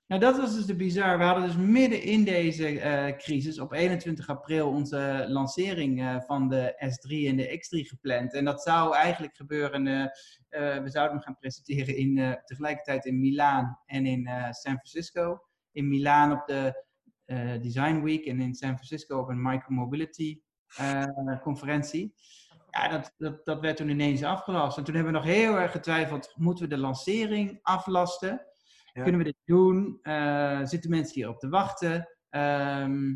nou, 0.10 0.22
dat 0.22 0.38
was 0.38 0.56
dus 0.56 0.66
de 0.66 0.76
bizar. 0.76 1.18
We 1.18 1.24
hadden 1.24 1.46
dus 1.46 1.56
midden 1.56 2.02
in 2.02 2.24
deze 2.24 2.72
uh, 2.72 3.18
crisis 3.18 3.60
op 3.60 3.74
21 3.74 4.30
april 4.30 4.70
onze 4.70 5.26
lancering 5.28 6.00
uh, 6.00 6.22
van 6.22 6.50
de 6.50 6.74
S3 6.74 7.28
en 7.28 7.36
de 7.36 7.60
X3 7.60 7.88
gepland. 7.88 8.34
En 8.34 8.46
dat 8.46 8.62
zou 8.62 8.96
eigenlijk 8.96 9.36
gebeuren. 9.36 9.88
Uh, 9.88 10.06
we 10.84 10.90
zouden 10.90 11.16
hem 11.16 11.22
gaan 11.22 11.38
presenteren 11.40 11.98
in, 11.98 12.38
tegelijkertijd 12.46 13.06
in 13.06 13.20
Milaan 13.20 13.80
en 13.86 14.06
in 14.06 14.30
San 14.50 14.74
Francisco. 14.74 15.42
In 15.72 15.88
Milaan 15.88 16.32
op 16.32 16.48
de 16.48 16.84
Design 17.62 18.02
Week 18.02 18.26
en 18.26 18.40
in 18.40 18.54
San 18.54 18.74
Francisco 18.74 19.20
op 19.20 19.30
een 19.30 19.42
micromobility 19.42 20.42
conferentie. 21.42 22.14
Ja, 22.70 22.88
dat, 22.88 23.14
dat, 23.18 23.46
dat 23.46 23.60
werd 23.60 23.78
toen 23.78 23.90
ineens 23.90 24.24
afgelast. 24.24 24.78
En 24.78 24.84
toen 24.84 24.96
hebben 24.96 25.14
we 25.14 25.20
nog 25.20 25.28
heel 25.28 25.60
erg 25.60 25.72
getwijfeld: 25.72 26.34
moeten 26.36 26.64
we 26.64 26.76
de 26.76 26.82
lancering 26.82 27.60
aflasten? 27.62 28.49
Kunnen 28.94 29.18
we 29.18 29.24
dit 29.24 29.42
doen? 29.46 30.00
Uh, 30.04 30.60
zitten 30.64 30.90
mensen 30.90 31.16
hier 31.16 31.30
op 31.30 31.40
te 31.40 31.50
wachten? 31.50 32.10
Ehm, 32.30 33.16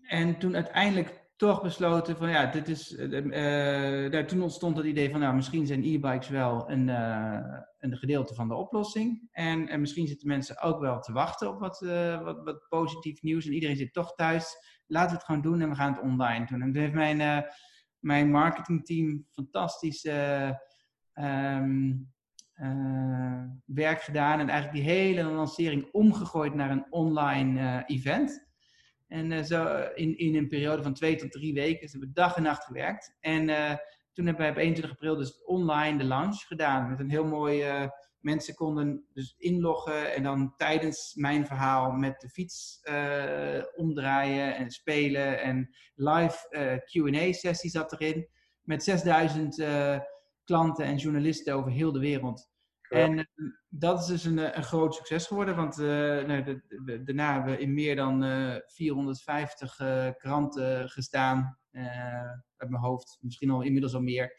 en 0.00 0.38
toen 0.38 0.54
uiteindelijk 0.54 1.22
toch 1.36 1.62
besloten 1.62 2.16
van 2.16 2.30
ja, 2.30 2.46
dit 2.46 2.68
is. 2.68 2.92
Uh, 2.92 4.24
toen 4.24 4.42
ontstond 4.42 4.76
het 4.76 4.86
idee 4.86 5.10
van 5.10 5.20
nou, 5.20 5.34
misschien 5.34 5.66
zijn 5.66 5.84
e-bikes 5.84 6.28
wel 6.28 6.70
een, 6.70 6.88
een 7.78 7.96
gedeelte 7.96 8.34
van 8.34 8.48
de 8.48 8.54
oplossing. 8.54 9.28
En, 9.30 9.68
en 9.68 9.80
misschien 9.80 10.06
zitten 10.06 10.28
mensen 10.28 10.60
ook 10.62 10.80
wel 10.80 11.00
te 11.00 11.12
wachten 11.12 11.48
op 11.48 11.60
wat, 11.60 11.80
wat, 12.22 12.44
wat 12.44 12.66
positief 12.68 13.22
nieuws. 13.22 13.46
En 13.46 13.52
iedereen 13.52 13.76
zit 13.76 13.92
toch 13.92 14.14
thuis. 14.14 14.56
Laten 14.86 15.10
we 15.10 15.16
het 15.16 15.24
gewoon 15.24 15.42
doen 15.42 15.60
en 15.60 15.68
we 15.68 15.74
gaan 15.74 15.92
het 15.92 16.02
online 16.02 16.46
doen. 16.46 16.62
En 16.62 16.72
toen 16.72 16.82
heeft 16.82 16.94
mijn, 16.94 17.44
mijn 17.98 18.30
marketingteam 18.30 19.26
fantastisch. 19.30 20.04
Um, 21.14 22.13
uh, 22.62 23.42
werk 23.64 24.02
gedaan 24.02 24.40
en 24.40 24.48
eigenlijk 24.48 24.84
die 24.84 24.94
hele 24.94 25.22
lancering 25.22 25.88
omgegooid 25.92 26.54
naar 26.54 26.70
een 26.70 26.86
online 26.90 27.60
uh, 27.60 27.96
event. 27.96 28.46
En 29.08 29.30
uh, 29.30 29.42
zo 29.42 29.88
in, 29.94 30.18
in 30.18 30.34
een 30.34 30.48
periode 30.48 30.82
van 30.82 30.94
twee 30.94 31.16
tot 31.16 31.32
drie 31.32 31.54
weken. 31.54 31.80
Dus 31.80 31.90
hebben 31.90 32.08
we 32.08 32.14
dag 32.14 32.36
en 32.36 32.42
nacht 32.42 32.64
gewerkt. 32.64 33.16
En 33.20 33.46
toen 34.12 34.26
hebben 34.26 34.42
wij 34.42 34.50
op 34.50 34.56
21 34.56 34.90
april 34.90 35.16
dus 35.16 35.44
online 35.44 35.98
de 35.98 36.04
launch 36.04 36.46
gedaan. 36.46 36.88
Met 36.90 37.00
een 37.00 37.10
heel 37.10 37.26
mooi... 37.26 37.64
mensen 38.20 38.54
konden 38.54 39.04
dus 39.12 39.34
inloggen 39.38 40.14
en 40.14 40.22
dan 40.22 40.54
tijdens 40.56 41.14
mijn 41.14 41.46
verhaal 41.46 41.90
met 41.90 42.20
de 42.20 42.28
fiets 42.28 42.80
omdraaien 43.74 44.56
en 44.56 44.70
spelen. 44.70 45.40
En 45.40 45.74
live 45.94 46.82
Q&A-sessie 46.84 47.70
zat 47.70 47.92
erin. 47.92 48.28
Met 48.62 48.84
6000 48.84 49.56
klanten 50.44 50.84
en 50.84 50.96
journalisten 50.96 51.54
over 51.54 51.70
heel 51.70 51.92
de 51.92 51.98
wereld. 51.98 52.52
En 52.88 53.18
uh, 53.18 53.24
dat 53.68 54.00
is 54.00 54.06
dus 54.06 54.24
een, 54.24 54.38
eh, 54.38 54.56
een 54.56 54.62
groot 54.62 54.94
succes 54.94 55.26
geworden, 55.26 55.56
want 55.56 55.78
uh, 55.78 55.86
nou, 56.24 56.42
de, 56.42 56.62
de, 56.84 57.02
daarna 57.02 57.32
hebben 57.32 57.52
we 57.52 57.60
in 57.60 57.74
meer 57.74 57.96
dan 57.96 58.22
450 58.66 59.76
kranten 60.16 60.88
gestaan. 60.88 61.58
uit 62.56 62.70
mijn 62.70 62.82
hoofd, 62.82 63.18
misschien 63.20 63.50
al 63.50 63.62
inmiddels 63.62 63.94
al 63.94 64.02
meer. 64.02 64.36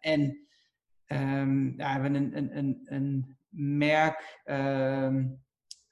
en 0.00 0.46
um, 1.06 1.74
ja, 1.76 1.94
we 1.96 2.02
hebben 2.02 2.14
een, 2.14 2.36
een, 2.36 2.58
een, 2.58 2.80
een 2.84 3.36
merk. 3.78 4.40
Ehm, 4.44 5.28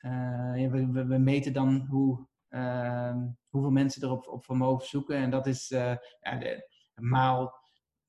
we, 0.01 0.89
we, 0.93 1.07
we, 1.07 1.19
meten 1.19 1.53
dan 1.53 1.87
hoe, 1.89 2.27
ehm, 2.49 3.19
hoeveel 3.49 3.71
mensen 3.71 4.03
erop 4.03 4.29
op 4.29 4.45
vermogen 4.45 4.87
zoeken. 4.87 5.17
En 5.17 5.31
dat 5.31 5.47
is 5.47 5.69
ja, 5.69 5.99
de, 6.39 6.69
maal 6.95 7.60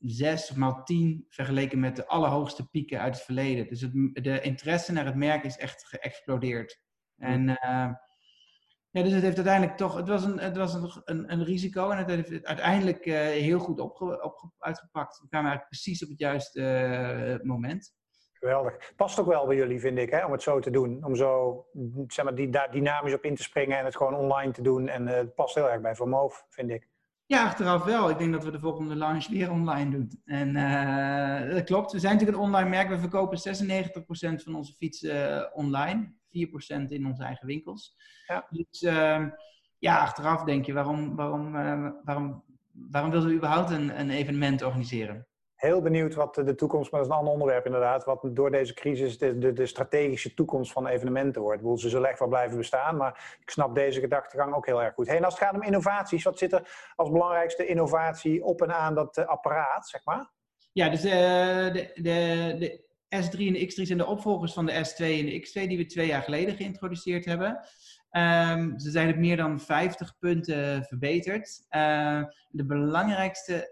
6 0.01 0.53
maal 0.53 0.83
10 0.83 1.25
vergeleken 1.29 1.79
met 1.79 1.95
de 1.95 2.07
allerhoogste 2.07 2.69
pieken 2.69 2.99
uit 2.99 3.15
het 3.15 3.23
verleden. 3.23 3.67
Dus 3.67 3.81
het, 3.81 3.93
de 4.13 4.41
interesse 4.41 4.91
naar 4.91 5.05
het 5.05 5.15
merk 5.15 5.43
is 5.43 5.57
echt 5.57 5.85
geëxplodeerd. 5.87 6.81
En 7.17 7.49
uh, 7.49 7.91
ja, 8.91 9.03
dus 9.03 9.11
het 9.11 9.21
heeft 9.21 9.35
uiteindelijk 9.35 9.77
toch, 9.77 9.95
het 9.95 10.07
was 10.07 10.23
een, 10.23 10.39
het 10.39 10.57
was 10.57 10.73
een, 10.73 11.01
een, 11.05 11.31
een 11.31 11.43
risico 11.43 11.89
en 11.89 11.97
het 11.97 12.07
heeft 12.07 12.29
het 12.29 12.45
uiteindelijk 12.45 13.05
uh, 13.05 13.15
heel 13.19 13.59
goed 13.59 13.79
opge, 13.79 14.23
op, 14.23 14.51
uitgepakt. 14.57 15.19
We 15.19 15.27
kwamen 15.27 15.49
eigenlijk 15.49 15.81
precies 15.81 16.03
op 16.03 16.09
het 16.09 16.19
juiste 16.19 16.61
uh, 17.41 17.47
moment. 17.47 17.93
Geweldig. 18.33 18.93
Past 18.95 19.19
ook 19.19 19.27
wel 19.27 19.47
bij 19.47 19.55
jullie, 19.55 19.79
vind 19.79 19.97
ik, 19.97 20.09
hè, 20.09 20.25
om 20.25 20.31
het 20.31 20.41
zo 20.41 20.59
te 20.59 20.69
doen. 20.69 21.05
Om 21.05 21.15
zo 21.15 21.65
zeg 22.07 22.25
maar, 22.25 22.35
die, 22.35 22.49
daar 22.49 22.71
dynamisch 22.71 23.13
op 23.13 23.23
in 23.23 23.35
te 23.35 23.43
springen 23.43 23.77
en 23.77 23.85
het 23.85 23.95
gewoon 23.95 24.15
online 24.15 24.51
te 24.51 24.61
doen. 24.61 24.87
En 24.87 25.07
het 25.07 25.35
past 25.35 25.55
heel 25.55 25.69
erg 25.69 25.81
bij 25.81 25.95
Vermoof, 25.95 26.45
vind 26.49 26.69
ik. 26.69 26.90
Ja, 27.31 27.43
achteraf 27.43 27.83
wel. 27.83 28.09
Ik 28.09 28.17
denk 28.17 28.31
dat 28.31 28.43
we 28.43 28.51
de 28.51 28.59
volgende 28.59 28.95
launch 28.95 29.27
weer 29.27 29.51
online 29.51 29.89
doen. 29.89 30.21
En 30.25 30.55
uh, 30.55 31.53
dat 31.55 31.63
klopt. 31.63 31.91
We 31.91 31.99
zijn 31.99 32.13
natuurlijk 32.13 32.39
een 32.39 32.45
online 32.45 32.69
merk. 32.69 32.89
We 32.89 32.99
verkopen 32.99 33.37
96% 33.37 34.43
van 34.43 34.55
onze 34.55 34.73
fietsen 34.73 35.35
uh, 35.35 35.45
online. 35.53 36.13
4% 36.13 36.17
in 36.87 37.05
onze 37.05 37.23
eigen 37.23 37.47
winkels. 37.47 37.95
Ja. 38.27 38.47
Dus 38.49 38.81
uh, 38.81 39.25
ja, 39.79 39.99
achteraf 39.99 40.43
denk 40.43 40.65
je, 40.65 40.73
waarom, 40.73 41.15
waarom, 41.15 41.55
eh, 41.55 41.89
waarom, 42.03 42.43
waarom 42.71 43.11
wilden 43.11 43.29
we 43.29 43.35
überhaupt 43.35 43.69
een, 43.69 43.99
een 43.99 44.09
evenement 44.09 44.61
organiseren? 44.61 45.27
Heel 45.61 45.81
benieuwd 45.81 46.15
wat 46.15 46.35
de 46.35 46.55
toekomst, 46.55 46.91
maar 46.91 46.99
dat 46.99 47.09
is 47.09 47.15
een 47.15 47.19
ander 47.19 47.33
onderwerp 47.33 47.65
inderdaad, 47.65 48.05
wat 48.05 48.29
door 48.31 48.51
deze 48.51 48.73
crisis 48.73 49.17
de, 49.17 49.53
de, 49.53 49.65
strategische 49.65 50.33
toekomst 50.33 50.71
van 50.71 50.87
evenementen 50.87 51.41
wordt. 51.41 51.61
Bedoel, 51.61 51.77
ze 51.77 51.89
zullen 51.89 52.09
echt 52.09 52.19
wel 52.19 52.27
blijven 52.27 52.57
bestaan, 52.57 52.97
maar 52.97 53.37
ik 53.41 53.49
snap 53.49 53.75
deze 53.75 53.99
gedachtegang 53.99 54.53
ook 54.55 54.65
heel 54.65 54.83
erg 54.83 54.93
goed. 54.93 55.07
Hey, 55.07 55.17
en 55.17 55.23
als 55.23 55.33
het 55.33 55.43
gaat 55.43 55.53
om 55.53 55.63
innovaties, 55.63 56.23
wat 56.23 56.37
zit 56.37 56.53
er 56.53 56.91
als 56.95 57.09
belangrijkste 57.09 57.65
innovatie 57.65 58.43
op 58.43 58.61
en 58.61 58.75
aan 58.75 58.95
dat 58.95 59.17
uh, 59.17 59.25
apparaat, 59.25 59.89
zeg 59.89 60.05
maar? 60.05 60.29
Ja, 60.71 60.89
dus 60.89 61.05
uh, 61.05 61.11
de, 61.11 61.91
de, 61.95 62.55
de 62.59 62.81
S3 63.15 63.39
en 63.39 63.53
de 63.53 63.71
X3 63.71 63.81
zijn 63.81 63.97
de 63.97 64.05
opvolgers 64.05 64.53
van 64.53 64.65
de 64.65 64.73
S2 64.73 64.97
en 64.97 65.25
de 65.25 65.47
X2 65.47 65.67
die 65.67 65.77
we 65.77 65.85
twee 65.85 66.07
jaar 66.07 66.21
geleden 66.21 66.55
geïntroduceerd 66.55 67.25
hebben. 67.25 67.49
Um, 68.11 68.79
ze 68.79 68.91
zijn 68.91 69.09
op 69.09 69.15
meer 69.15 69.37
dan 69.37 69.59
50 69.59 70.17
punten 70.19 70.83
verbeterd. 70.83 71.65
Uh, 71.69 72.23
de 72.49 72.65
belangrijkste 72.65 73.69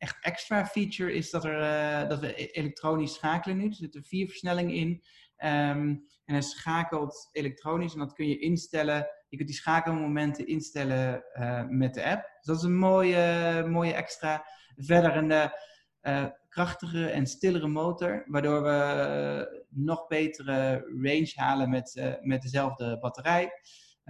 echt 0.00 0.16
extra 0.20 0.66
feature 0.66 1.12
is 1.12 1.30
dat, 1.30 1.44
er, 1.44 1.60
uh, 1.60 2.08
dat 2.08 2.20
we 2.20 2.42
e-, 2.42 2.48
elektronisch 2.52 3.14
schakelen 3.14 3.56
nu. 3.56 3.66
Er 3.66 3.74
zitten 3.74 4.02
vier 4.02 4.26
versnellingen 4.26 4.74
in. 4.74 4.88
Um, 5.36 6.08
en 6.24 6.36
hij 6.36 6.40
schakelt 6.40 7.28
elektronisch 7.32 7.92
en 7.92 7.98
dat 7.98 8.12
kun 8.12 8.28
je 8.28 8.38
instellen. 8.38 9.06
Je 9.28 9.36
kunt 9.36 9.48
die 9.48 9.58
schakelmomenten 9.58 10.46
instellen 10.46 11.24
uh, 11.34 11.64
met 11.68 11.94
de 11.94 12.04
app. 12.04 12.22
Dus 12.22 12.46
dat 12.46 12.56
is 12.56 12.62
een 12.62 12.78
mooie, 12.78 13.64
mooie 13.68 13.94
extra. 13.94 14.44
Verder 14.76 15.16
een 15.16 15.50
uh, 16.02 16.26
krachtige 16.48 17.10
en 17.10 17.26
stillere 17.26 17.68
motor, 17.68 18.24
waardoor 18.26 18.62
we 18.62 19.64
nog 19.68 20.06
betere 20.06 20.84
range 21.02 21.32
halen 21.34 21.70
met, 21.70 22.18
met 22.20 22.42
dezelfde 22.42 22.98
batterij. 22.98 23.52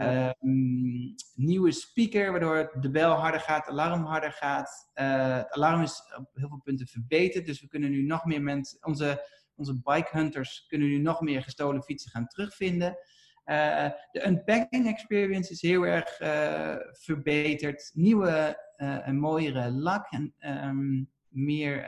Um, 0.00 1.14
nieuwe 1.34 1.72
speaker, 1.72 2.30
waardoor 2.30 2.76
de 2.80 2.90
bel 2.90 3.12
harder 3.12 3.40
gaat, 3.40 3.66
het 3.66 3.74
alarm 3.74 4.04
harder 4.04 4.32
gaat. 4.32 4.90
Uh, 4.94 5.36
het 5.36 5.52
alarm 5.52 5.82
is 5.82 6.02
op 6.18 6.30
heel 6.32 6.48
veel 6.48 6.60
punten 6.64 6.86
verbeterd, 6.86 7.46
dus 7.46 7.60
we 7.60 7.68
kunnen 7.68 7.90
nu 7.90 8.02
nog 8.02 8.24
meer 8.24 8.42
mensen, 8.42 8.84
onze, 8.86 9.26
onze 9.54 9.80
bike 9.82 10.08
hunters 10.10 10.66
kunnen 10.68 10.88
nu 10.88 10.98
nog 10.98 11.20
meer 11.20 11.42
gestolen 11.42 11.82
fietsen 11.82 12.10
gaan 12.10 12.26
terugvinden. 12.26 12.98
Uh, 13.44 13.90
de 14.10 14.26
unpacking 14.26 14.86
experience 14.88 15.52
is 15.52 15.62
heel 15.62 15.82
erg 15.82 16.20
uh, 16.20 16.76
verbeterd. 16.90 17.90
Nieuwe 17.94 18.68
en 18.76 19.18
mooiere 19.18 19.70
lak 19.70 20.10
en 20.10 20.34
um, 20.38 21.10
meer 21.28 21.86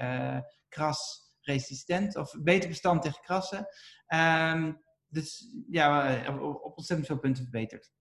krasresistent 0.69 2.17
of 2.17 2.35
beter 2.43 2.69
bestand 2.69 3.03
tegen 3.03 3.23
krassen. 3.23 3.67
Um, 4.09 4.83
dus 5.09 5.55
ja, 5.71 6.23
op 6.39 6.77
ontzettend 6.77 7.09
veel 7.09 7.19
punten 7.19 7.43
verbeterd. 7.43 7.93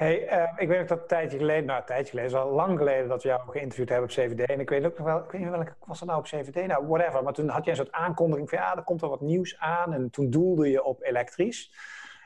Hey, 0.00 0.32
uh, 0.32 0.52
ik 0.56 0.68
weet 0.68 0.80
ook 0.80 0.88
dat 0.88 1.00
een 1.00 1.06
tijdje 1.06 1.38
geleden, 1.38 1.64
nou 1.64 1.80
een 1.80 1.86
tijdje 1.86 2.10
geleden, 2.10 2.30
is 2.30 2.36
al 2.36 2.50
lang 2.50 2.78
geleden 2.78 3.08
dat 3.08 3.22
we 3.22 3.28
jou 3.28 3.50
geïnterviewd 3.50 3.88
hebben 3.88 4.08
op 4.08 4.14
CVD. 4.14 4.48
En 4.48 4.60
ik 4.60 4.68
weet 4.68 4.84
ook 4.84 4.98
nog 4.98 5.06
wel, 5.06 5.24
ik 5.24 5.30
weet 5.30 5.40
niet 5.40 5.50
welke 5.50 5.74
was 5.84 5.98
dat 5.98 6.08
nou 6.08 6.20
op 6.20 6.26
CVD? 6.26 6.66
Nou, 6.66 6.86
whatever. 6.86 7.22
Maar 7.22 7.32
toen 7.32 7.48
had 7.48 7.64
je 7.64 7.70
een 7.70 7.76
soort 7.76 7.92
aankondiging 7.92 8.48
van 8.48 8.58
ja, 8.58 8.76
er 8.76 8.82
komt 8.82 9.00
wel 9.00 9.10
wat 9.10 9.20
nieuws 9.20 9.58
aan. 9.58 9.92
En 9.92 10.10
toen 10.10 10.30
doelde 10.30 10.70
je 10.70 10.82
op 10.82 11.02
elektrisch. 11.02 11.74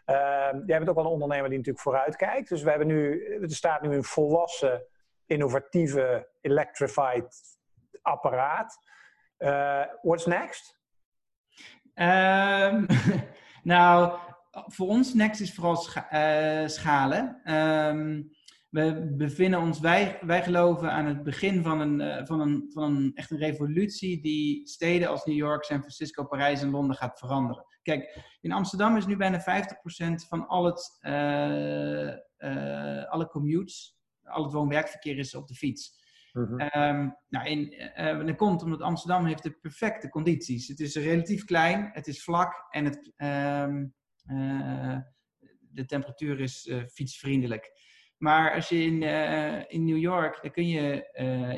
Uh, 0.07 0.17
jij 0.67 0.79
bent 0.79 0.89
ook 0.89 0.95
wel 0.95 1.05
een 1.05 1.11
ondernemer 1.11 1.49
die 1.49 1.59
natuurlijk 1.59 1.85
vooruit 1.85 2.17
kijkt. 2.17 2.49
Dus 2.49 2.63
we 2.63 2.71
hebben 2.71 2.87
nu, 2.87 3.25
er 3.43 3.51
staat 3.51 3.83
nu 3.83 3.95
een 3.95 4.05
volwassen, 4.05 4.87
innovatieve, 5.27 6.29
electrified 6.41 7.59
apparaat. 8.03 8.79
Uh, 9.39 9.85
what's 10.03 10.27
next? 10.27 10.79
Um, 11.95 12.87
nou, 13.63 14.19
voor 14.67 14.89
ons 14.89 15.15
Next 15.15 15.41
is 15.41 15.55
vooral 15.55 15.77
scha 15.77 16.63
uh, 16.63 16.69
schalen. 16.69 17.53
Um, 17.55 18.31
we 18.69 19.13
bevinden 19.17 19.61
ons, 19.61 19.81
wij, 19.81 20.19
wij 20.21 20.43
geloven 20.43 20.93
aan 20.93 21.07
het 21.07 21.23
begin 21.23 21.63
van 21.63 21.81
een, 21.81 22.27
van, 22.27 22.41
een, 22.41 22.71
van 22.73 22.83
een 22.83 23.15
echt 23.15 23.31
een 23.31 23.39
revolutie 23.39 24.23
die 24.23 24.69
steden 24.69 25.09
als 25.09 25.25
New 25.25 25.37
York, 25.37 25.65
San 25.65 25.79
Francisco, 25.79 26.25
Parijs 26.25 26.63
en 26.63 26.71
Londen 26.71 26.97
gaat 26.97 27.19
veranderen. 27.19 27.67
Kijk, 27.83 28.19
in 28.41 28.53
Amsterdam 28.53 28.97
is 28.97 29.07
nu 29.07 29.17
bijna 29.17 29.41
50% 29.41 29.45
van 30.29 30.47
al 30.47 30.65
het, 30.65 30.99
alle 33.09 33.29
commutes, 33.31 33.99
al 34.23 34.43
het 34.43 34.53
woon-werkverkeer 34.53 35.19
is 35.19 35.35
op 35.35 35.49
de 35.49 35.55
fiets. 35.55 36.03
Mm 36.33 36.57
nou, 37.29 37.47
in, 37.47 37.75
uh, 37.97 38.27
dat 38.27 38.37
komt 38.37 38.63
omdat 38.63 38.81
Amsterdam 38.81 39.27
heeft 39.27 39.43
de 39.43 39.51
perfecte 39.51 40.09
condities. 40.09 40.69
Het 40.69 40.81
is 40.81 40.97
relatief 40.97 41.45
klein, 41.45 41.91
het 41.93 42.07
is 42.07 42.25
vlak 42.25 42.67
en 42.71 42.85
het, 42.85 43.13
uh, 43.17 43.83
de 45.71 45.85
temperatuur 45.87 46.41
is 46.41 46.71
fietsvriendelijk. 46.93 47.83
Maar 48.17 48.55
als 48.55 48.69
je 48.69 48.83
in, 48.83 49.03
in 49.69 49.85
New 49.85 49.99
York, 49.99 50.39
dan 50.43 50.51
kun 50.51 50.69
je 50.69 51.09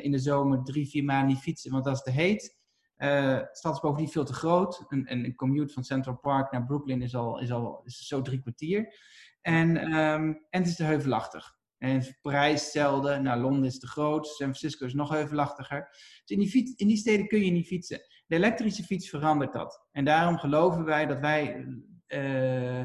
in 0.01 0.11
de 0.11 0.19
zomer 0.19 0.63
drie, 0.63 0.87
vier 0.87 1.03
maanden 1.03 1.27
niet 1.27 1.43
fietsen, 1.43 1.71
want 1.71 1.83
dat 1.83 1.95
is 1.95 2.01
te 2.01 2.11
heet. 2.11 2.57
de 2.97 3.49
stad 3.51 3.73
is 3.73 3.79
bovendien 3.79 4.11
veel 4.11 4.25
te 4.25 4.33
groot. 4.33 4.85
Een, 4.87 5.11
een, 5.11 5.35
commute 5.35 5.73
van 5.73 5.83
Central 5.83 6.17
Park 6.17 6.51
naar 6.51 6.65
Brooklyn 6.65 7.01
is 7.01 7.15
al, 7.15 7.39
is 7.39 7.51
al 7.51 7.81
is 7.83 8.07
zo 8.07 8.21
drie 8.21 8.41
kwartier. 8.41 8.93
En, 9.41 9.95
um, 9.95 10.45
en 10.49 10.59
het 10.59 10.67
is 10.67 10.75
te 10.75 10.83
heuvelachtig. 10.83 11.57
En 11.77 12.17
Parijs 12.21 12.61
hetzelfde. 12.61 13.19
Nou, 13.19 13.41
Londen 13.41 13.65
is 13.65 13.79
te 13.79 13.87
groot. 13.87 14.27
San 14.27 14.35
Francisco 14.35 14.85
is 14.85 14.93
nog 14.93 15.09
heuvelachtiger. 15.09 15.87
Dus 15.89 16.37
in 16.37 16.39
die, 16.39 16.49
fiets, 16.49 16.73
in 16.75 16.87
die 16.87 16.97
steden 16.97 17.27
kun 17.27 17.45
je 17.45 17.51
niet 17.51 17.67
fietsen. 17.67 17.99
De 18.27 18.35
elektrische 18.35 18.83
fiets 18.83 19.09
verandert 19.09 19.53
dat. 19.53 19.87
En 19.91 20.05
daarom 20.05 20.37
geloven 20.37 20.85
wij 20.85 21.05
dat 21.05 21.19
wij... 21.19 21.65
Uh, 22.07 22.83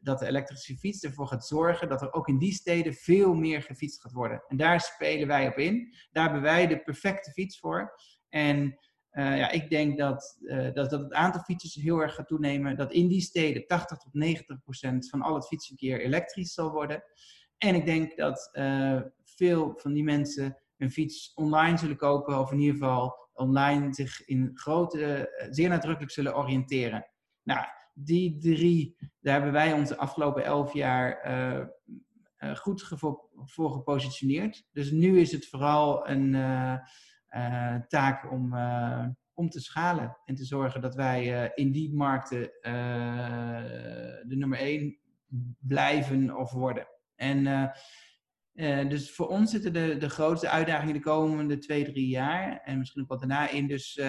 dat 0.00 0.18
de 0.18 0.26
elektrische 0.26 0.76
fiets 0.76 1.02
ervoor 1.02 1.26
gaat 1.26 1.46
zorgen 1.46 1.88
dat 1.88 2.02
er 2.02 2.12
ook 2.12 2.28
in 2.28 2.38
die 2.38 2.52
steden 2.52 2.94
veel 2.94 3.34
meer 3.34 3.62
gefietst 3.62 4.00
gaat 4.00 4.12
worden. 4.12 4.44
En 4.48 4.56
daar 4.56 4.80
spelen 4.80 5.26
wij 5.26 5.48
op 5.48 5.56
in. 5.56 5.94
Daar 6.10 6.24
hebben 6.24 6.42
wij 6.42 6.66
de 6.66 6.82
perfecte 6.82 7.30
fiets 7.30 7.58
voor. 7.58 8.00
En 8.28 8.78
uh, 9.12 9.36
ja, 9.36 9.50
ik 9.50 9.70
denk 9.70 9.98
dat, 9.98 10.38
uh, 10.40 10.72
dat, 10.72 10.90
dat 10.90 11.00
het 11.00 11.12
aantal 11.12 11.40
fietsers 11.40 11.74
heel 11.74 11.98
erg 11.98 12.14
gaat 12.14 12.26
toenemen. 12.26 12.76
Dat 12.76 12.92
in 12.92 13.08
die 13.08 13.20
steden 13.20 13.66
80 13.66 13.98
tot 13.98 14.14
90 14.14 14.62
procent 14.62 15.08
van 15.08 15.22
al 15.22 15.34
het 15.34 15.46
fietsverkeer 15.46 16.00
elektrisch 16.00 16.54
zal 16.54 16.70
worden. 16.70 17.02
En 17.58 17.74
ik 17.74 17.84
denk 17.84 18.16
dat 18.16 18.50
veel 19.24 19.74
van 19.76 19.92
die 19.92 20.04
mensen 20.04 20.56
een 20.76 20.90
fiets 20.90 21.32
online 21.34 21.78
zullen 21.78 21.96
kopen, 21.96 22.38
of 22.38 22.52
in 22.52 22.58
ieder 22.58 22.74
geval 22.74 23.28
online 23.32 23.94
zich 23.94 24.24
in 24.24 24.50
grote, 24.54 25.32
zeer 25.50 25.68
nadrukkelijk 25.68 26.12
zullen 26.12 26.36
oriënteren. 26.36 27.06
Nou, 27.42 27.66
die 27.98 28.38
drie, 28.38 28.96
daar 29.20 29.34
hebben 29.34 29.52
wij 29.52 29.72
ons 29.72 29.88
de 29.88 29.96
afgelopen 29.96 30.44
elf 30.44 30.72
jaar 30.72 31.30
uh, 32.40 32.56
goed 32.56 32.88
voor 33.44 33.70
gepositioneerd. 33.70 34.66
Dus 34.72 34.90
nu 34.90 35.20
is 35.20 35.32
het 35.32 35.46
vooral 35.46 36.08
een 36.08 36.32
taak 37.88 38.30
om, 38.30 38.54
om 39.34 39.48
te 39.48 39.60
schalen 39.60 40.16
en 40.24 40.34
te 40.34 40.44
zorgen 40.44 40.80
dat 40.80 40.94
wij 40.94 41.52
in 41.54 41.72
die 41.72 41.94
markten 41.94 42.50
de 44.28 44.36
nummer 44.36 44.58
één 44.58 44.98
blijven 45.58 46.36
of 46.36 46.52
worden. 46.52 46.86
En 47.14 47.72
dus 48.88 49.14
voor 49.14 49.28
ons 49.28 49.50
zitten 49.50 49.72
de, 49.72 49.96
de 49.96 50.10
grootste 50.10 50.48
uitdagingen 50.48 50.94
de 50.94 51.00
komende 51.00 51.58
twee, 51.58 51.84
drie 51.84 52.08
jaar. 52.08 52.60
En 52.60 52.78
misschien 52.78 53.02
ook 53.02 53.08
wat 53.08 53.18
daarna 53.18 53.48
in. 53.48 53.66
Dus 53.66 54.00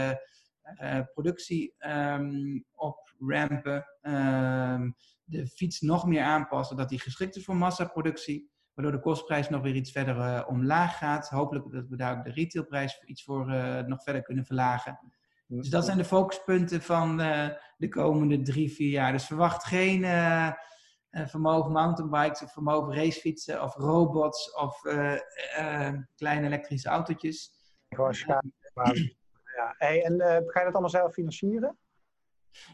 productie 1.14 1.76
um, 1.80 2.66
oprampen. 2.74 3.86
Um, 4.02 4.96
de 5.24 5.48
fiets 5.48 5.82
nog 5.82 6.06
meer 6.06 6.24
aanpassen, 6.24 6.78
dat 6.78 6.90
die 6.90 7.00
geschikt 7.00 7.36
is 7.36 7.46
voor 7.46 7.56
massaproductie. 7.56 8.52
Waardoor 8.74 8.96
de 8.96 9.02
kostprijs 9.02 9.50
nog 9.50 9.62
weer 9.62 9.76
iets 9.76 9.92
verder 9.92 10.46
omlaag 10.46 10.98
gaat. 10.98 11.30
Hopelijk 11.30 11.72
dat 11.72 11.88
we 11.88 11.96
daar 11.96 12.18
ook 12.18 12.24
de 12.24 12.32
retailprijs 12.32 13.04
iets 13.06 13.24
voor 13.24 13.46
nog 13.88 14.04
verder 14.04 14.22
kunnen 14.22 14.46
verlagen. 14.46 15.00
Dus 15.48 15.70
dat 15.70 15.86
zijn 15.86 15.98
de 15.98 16.06
focuspunten 16.06 16.82
van 16.82 17.18
de 17.78 17.88
komende 17.90 18.42
drie, 18.42 18.72
vier 18.72 18.90
jaar. 18.90 19.12
Dus 19.12 19.26
verwacht 19.26 19.64
geen 19.64 20.02
vermogen 21.12 21.72
mountainbikes 21.72 22.42
of 22.42 22.54
vermogen 22.54 22.96
racefietsen 22.96 23.64
of 23.64 23.76
robots 23.76 24.54
of 24.56 24.84
uh, 24.84 25.14
uh, 25.60 25.94
kleine 26.16 26.46
elektrische 26.46 26.90
autootjes. 26.90 27.52
Gewoon. 27.90 29.16
Ja. 29.58 29.76
Hey, 29.78 30.04
en 30.04 30.20
ga 30.20 30.60
je 30.60 30.66
dat 30.66 30.74
allemaal 30.74 30.90
zelf 30.90 31.14
financieren? 31.14 31.78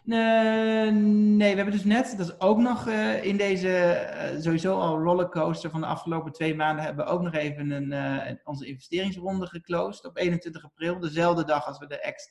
nee, 0.03 1.51
we 1.51 1.55
hebben 1.55 1.71
dus 1.71 1.83
net, 1.83 2.13
dat 2.17 2.27
is 2.27 2.39
ook 2.39 2.57
nog 2.57 2.87
in 3.21 3.37
deze 3.37 4.07
sowieso 4.39 4.79
al 4.79 4.99
rollercoaster 4.99 5.69
van 5.69 5.81
de 5.81 5.87
afgelopen 5.87 6.31
twee 6.31 6.55
maanden, 6.55 6.85
hebben 6.85 7.05
we 7.05 7.11
ook 7.11 7.21
nog 7.21 7.33
even 7.33 7.71
een, 7.71 8.39
onze 8.43 8.65
investeringsronde 8.65 9.47
geclosed 9.47 10.05
op 10.05 10.17
21 10.17 10.63
april. 10.63 10.99
Dezelfde 10.99 11.45
dag 11.45 11.67
als 11.67 11.77
we 11.77 11.87
de 11.87 12.13
X, 12.15 12.27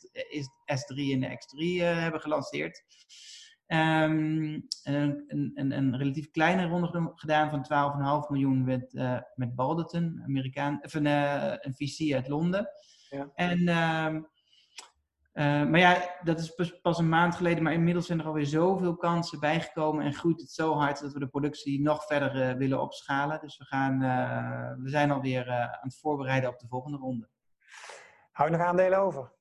S3 0.65 0.97
en 0.97 1.21
de 1.21 1.29
X3 1.29 1.85
hebben 1.85 2.21
gelanceerd. 2.21 2.85
Um, 3.67 4.67
een, 4.83 5.25
een, 5.55 5.73
een, 5.73 5.97
relatief 5.97 6.31
kleine 6.31 6.67
ronde 6.67 7.13
gedaan 7.15 7.51
van 7.65 8.25
12,5 8.25 8.31
miljoen 8.31 8.65
met, 8.65 8.93
met 9.35 9.55
Balderton, 9.55 10.21
Amerikaan, 10.25 10.79
of 10.83 10.95
een, 10.95 11.07
een 11.67 11.75
VC 11.75 12.15
uit 12.15 12.29
Londen. 12.29 12.69
Ja. 13.09 13.31
En, 13.35 13.69
uh, 15.33 15.45
maar 15.65 15.79
ja, 15.79 16.19
dat 16.23 16.39
is 16.39 16.79
pas, 16.83 16.99
een 16.99 17.09
maand 17.09 17.35
geleden, 17.35 17.63
maar 17.63 17.73
inmiddels 17.73 18.07
zijn 18.07 18.21
er 18.21 18.27
alweer 18.27 18.47
zoveel 18.47 18.97
kansen 18.97 19.41
bijgekomen 19.41 20.05
en 20.05 20.15
groeit 20.15 20.41
het 20.41 20.51
zo 20.51 20.75
hard 20.75 21.01
dat 21.01 21.13
we 21.13 21.19
de 21.19 21.29
productie 21.29 21.81
nog 21.81 22.05
verder 22.05 22.57
willen 22.57 22.81
opschalen. 22.81 23.41
Dus 23.41 23.59
we, 23.59 23.65
gaan, 23.65 23.99
we 24.83 24.89
zijn 24.89 25.11
alweer 25.11 25.51
aan 25.51 25.79
het 25.81 25.99
voorbereiden 25.99 26.51
op 26.51 26.59
de 26.59 26.67
volgende 26.69 26.99
ronde. 26.99 27.29
Hou 28.33 28.51
je 28.51 28.57
nog 28.57 28.67
aandelen 28.67 28.99
over? 28.99 29.33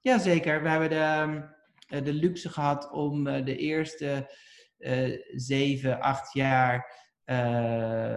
Jazeker, 0.00 0.62
we 0.62 0.68
hebben 0.68 0.88
de 0.88 0.96
ehm, 0.96 1.42
eh, 1.90 2.04
de 2.04 2.12
luxe 2.12 2.48
gehad 2.48 2.90
om 2.90 3.26
eh, 3.26 3.44
de 3.44 3.56
eerste 3.56 4.30
eh, 4.78 5.18
zeven, 5.34 6.00
acht 6.00 6.32
jaar 6.32 6.98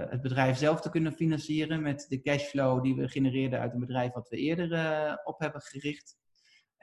het 0.09 0.21
bedrijf 0.21 0.57
zelf 0.57 0.81
te 0.81 0.89
kunnen 0.89 1.11
financieren 1.11 1.81
met 1.81 2.05
de 2.09 2.21
cashflow 2.21 2.83
die 2.83 2.95
we 2.95 3.07
genereerden 3.07 3.59
uit 3.59 3.73
een 3.73 3.79
bedrijf 3.79 4.13
wat 4.13 4.29
we 4.29 4.37
eerder 4.37 5.21
op 5.23 5.39
hebben 5.39 5.61
gericht. 5.61 6.17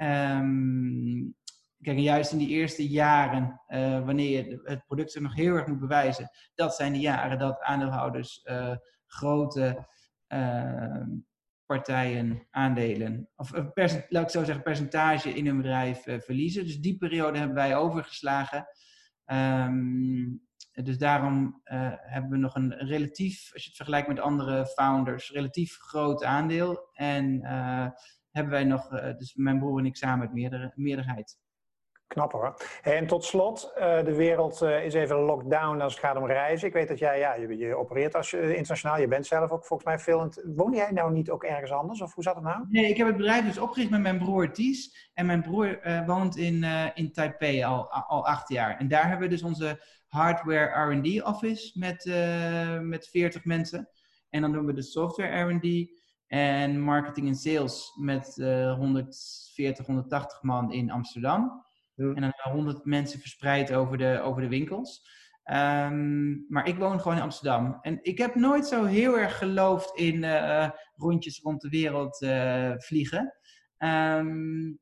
Um, 0.03 1.35
kijk, 1.83 1.99
juist 1.99 2.33
in 2.33 2.39
die 2.39 2.49
eerste 2.49 2.89
jaren, 2.89 3.61
wanneer 4.05 4.47
je 4.47 4.61
het 4.65 4.85
product 4.87 5.21
nog 5.21 5.35
heel 5.35 5.55
erg 5.55 5.67
moet 5.67 5.81
bewijzen, 5.81 6.31
dat 6.55 6.75
zijn 6.75 6.93
de 6.93 6.99
jaren 6.99 7.39
dat 7.39 7.61
aandeelhouders 7.61 8.47
grote 9.07 9.89
partijen 11.67 12.47
aandelen, 12.51 13.29
of 13.37 13.53
laat 14.09 14.25
ik 14.25 14.31
zo 14.31 14.45
zeggen, 14.45 14.63
percentage 14.63 15.31
in 15.31 15.47
hun 15.47 15.57
bedrijf 15.57 16.03
verliezen. 16.03 16.65
Dus 16.65 16.81
die 16.81 16.97
periode 16.97 17.39
hebben 17.39 17.57
wij 17.57 17.77
overgeslagen. 17.77 18.67
Um, 19.27 20.49
dus 20.71 20.99
daarom 20.99 21.61
hebben 21.65 22.31
we 22.31 22.37
nog 22.37 22.55
een 22.55 22.75
relatief, 22.75 23.53
als 23.53 23.63
je 23.63 23.69
het 23.69 23.77
vergelijkt 23.77 24.09
met 24.09 24.21
andere 24.21 24.67
founders, 24.67 25.31
relatief 25.31 25.77
groot 25.77 26.25
aandeel. 26.25 26.89
En 26.93 27.43
hebben 28.31 28.53
wij 28.53 28.65
nog, 28.65 28.89
dus 29.17 29.35
mijn 29.35 29.59
broer 29.59 29.79
en 29.79 29.87
ik 29.87 29.97
samen 29.97 30.27
het 30.27 30.35
meerder, 30.35 30.73
meerderheid. 30.75 31.39
Knap 32.11 32.33
hoor. 32.33 32.57
En 32.83 33.07
tot 33.07 33.25
slot, 33.25 33.73
uh, 33.79 34.05
de 34.05 34.15
wereld 34.15 34.63
uh, 34.63 34.85
is 34.85 34.95
even 34.95 35.17
lockdown 35.17 35.81
als 35.81 35.93
het 35.93 36.05
gaat 36.05 36.17
om 36.17 36.27
reizen. 36.27 36.69
Ik 36.69 36.75
weet 36.75 36.89
dat 36.89 36.99
jij, 36.99 37.19
ja, 37.19 37.35
je, 37.35 37.57
je 37.57 37.77
opereert 37.77 38.15
als 38.15 38.33
uh, 38.33 38.49
internationaal. 38.49 39.01
Je 39.01 39.09
bent 39.09 39.27
zelf 39.27 39.51
ook 39.51 39.65
volgens 39.65 39.89
mij 39.89 39.99
veel. 39.99 40.33
Woon 40.57 40.73
jij 40.73 40.91
nou 40.91 41.13
niet 41.13 41.31
ook 41.31 41.45
ergens 41.45 41.71
anders? 41.71 42.01
Of 42.01 42.15
hoe 42.15 42.23
zat 42.23 42.35
het 42.35 42.45
nou? 42.45 42.65
Nee, 42.69 42.89
ik 42.89 42.97
heb 42.97 43.07
het 43.07 43.17
bedrijf 43.17 43.45
dus 43.45 43.59
opgericht 43.59 43.91
met 43.91 44.01
mijn 44.01 44.19
broer 44.19 44.53
Ties. 44.53 45.11
En 45.15 45.27
mijn 45.27 45.43
broer 45.43 45.81
woont 46.07 46.37
in, 46.37 46.65
in 46.95 47.13
Taipei 47.13 47.63
al, 47.65 47.91
al 47.91 48.27
acht 48.27 48.49
jaar. 48.49 48.79
En 48.79 48.89
daar 48.89 49.09
hebben 49.09 49.29
we 49.29 49.35
dus 49.35 49.43
onze 49.43 49.83
hardware 50.07 50.95
R&D 50.95 51.23
office 51.23 51.79
met, 51.79 52.05
met 52.83 53.09
40 53.09 53.45
mensen. 53.45 53.89
En 54.31 54.41
dan 54.41 54.53
doen 54.53 54.67
we 54.67 54.73
de 54.73 54.83
software 54.83 55.43
R&D 55.43 56.00
en 56.31 56.81
marketing 56.81 57.29
en 57.29 57.35
sales 57.35 57.93
met 57.97 58.35
140, 58.77 59.87
180 59.87 60.43
man 60.43 60.73
in 60.73 60.91
Amsterdam. 60.91 61.65
En 61.97 62.21
dan 62.21 62.53
100 62.53 62.85
mensen 62.85 63.21
verspreid 63.21 63.73
over 63.73 63.99
de, 63.99 64.21
over 64.23 64.43
de 64.43 64.49
winkels. 64.49 65.09
Um, 65.45 66.47
maar 66.49 66.69
ik 66.69 66.77
woon 66.77 67.01
gewoon 67.01 67.17
in 67.17 67.23
Amsterdam. 67.23 67.79
En 67.81 67.99
ik 68.03 68.19
heb 68.19 68.35
nooit 68.35 68.67
zo 68.67 68.85
heel 68.85 69.19
erg 69.19 69.39
geloofd 69.39 69.99
in 69.99 70.23
uh, 70.23 70.71
rondjes 70.95 71.41
rond 71.41 71.61
de 71.61 71.69
wereld 71.69 72.23
uh, 72.23 72.73
vliegen. 72.77 73.35
Um, 73.79 74.79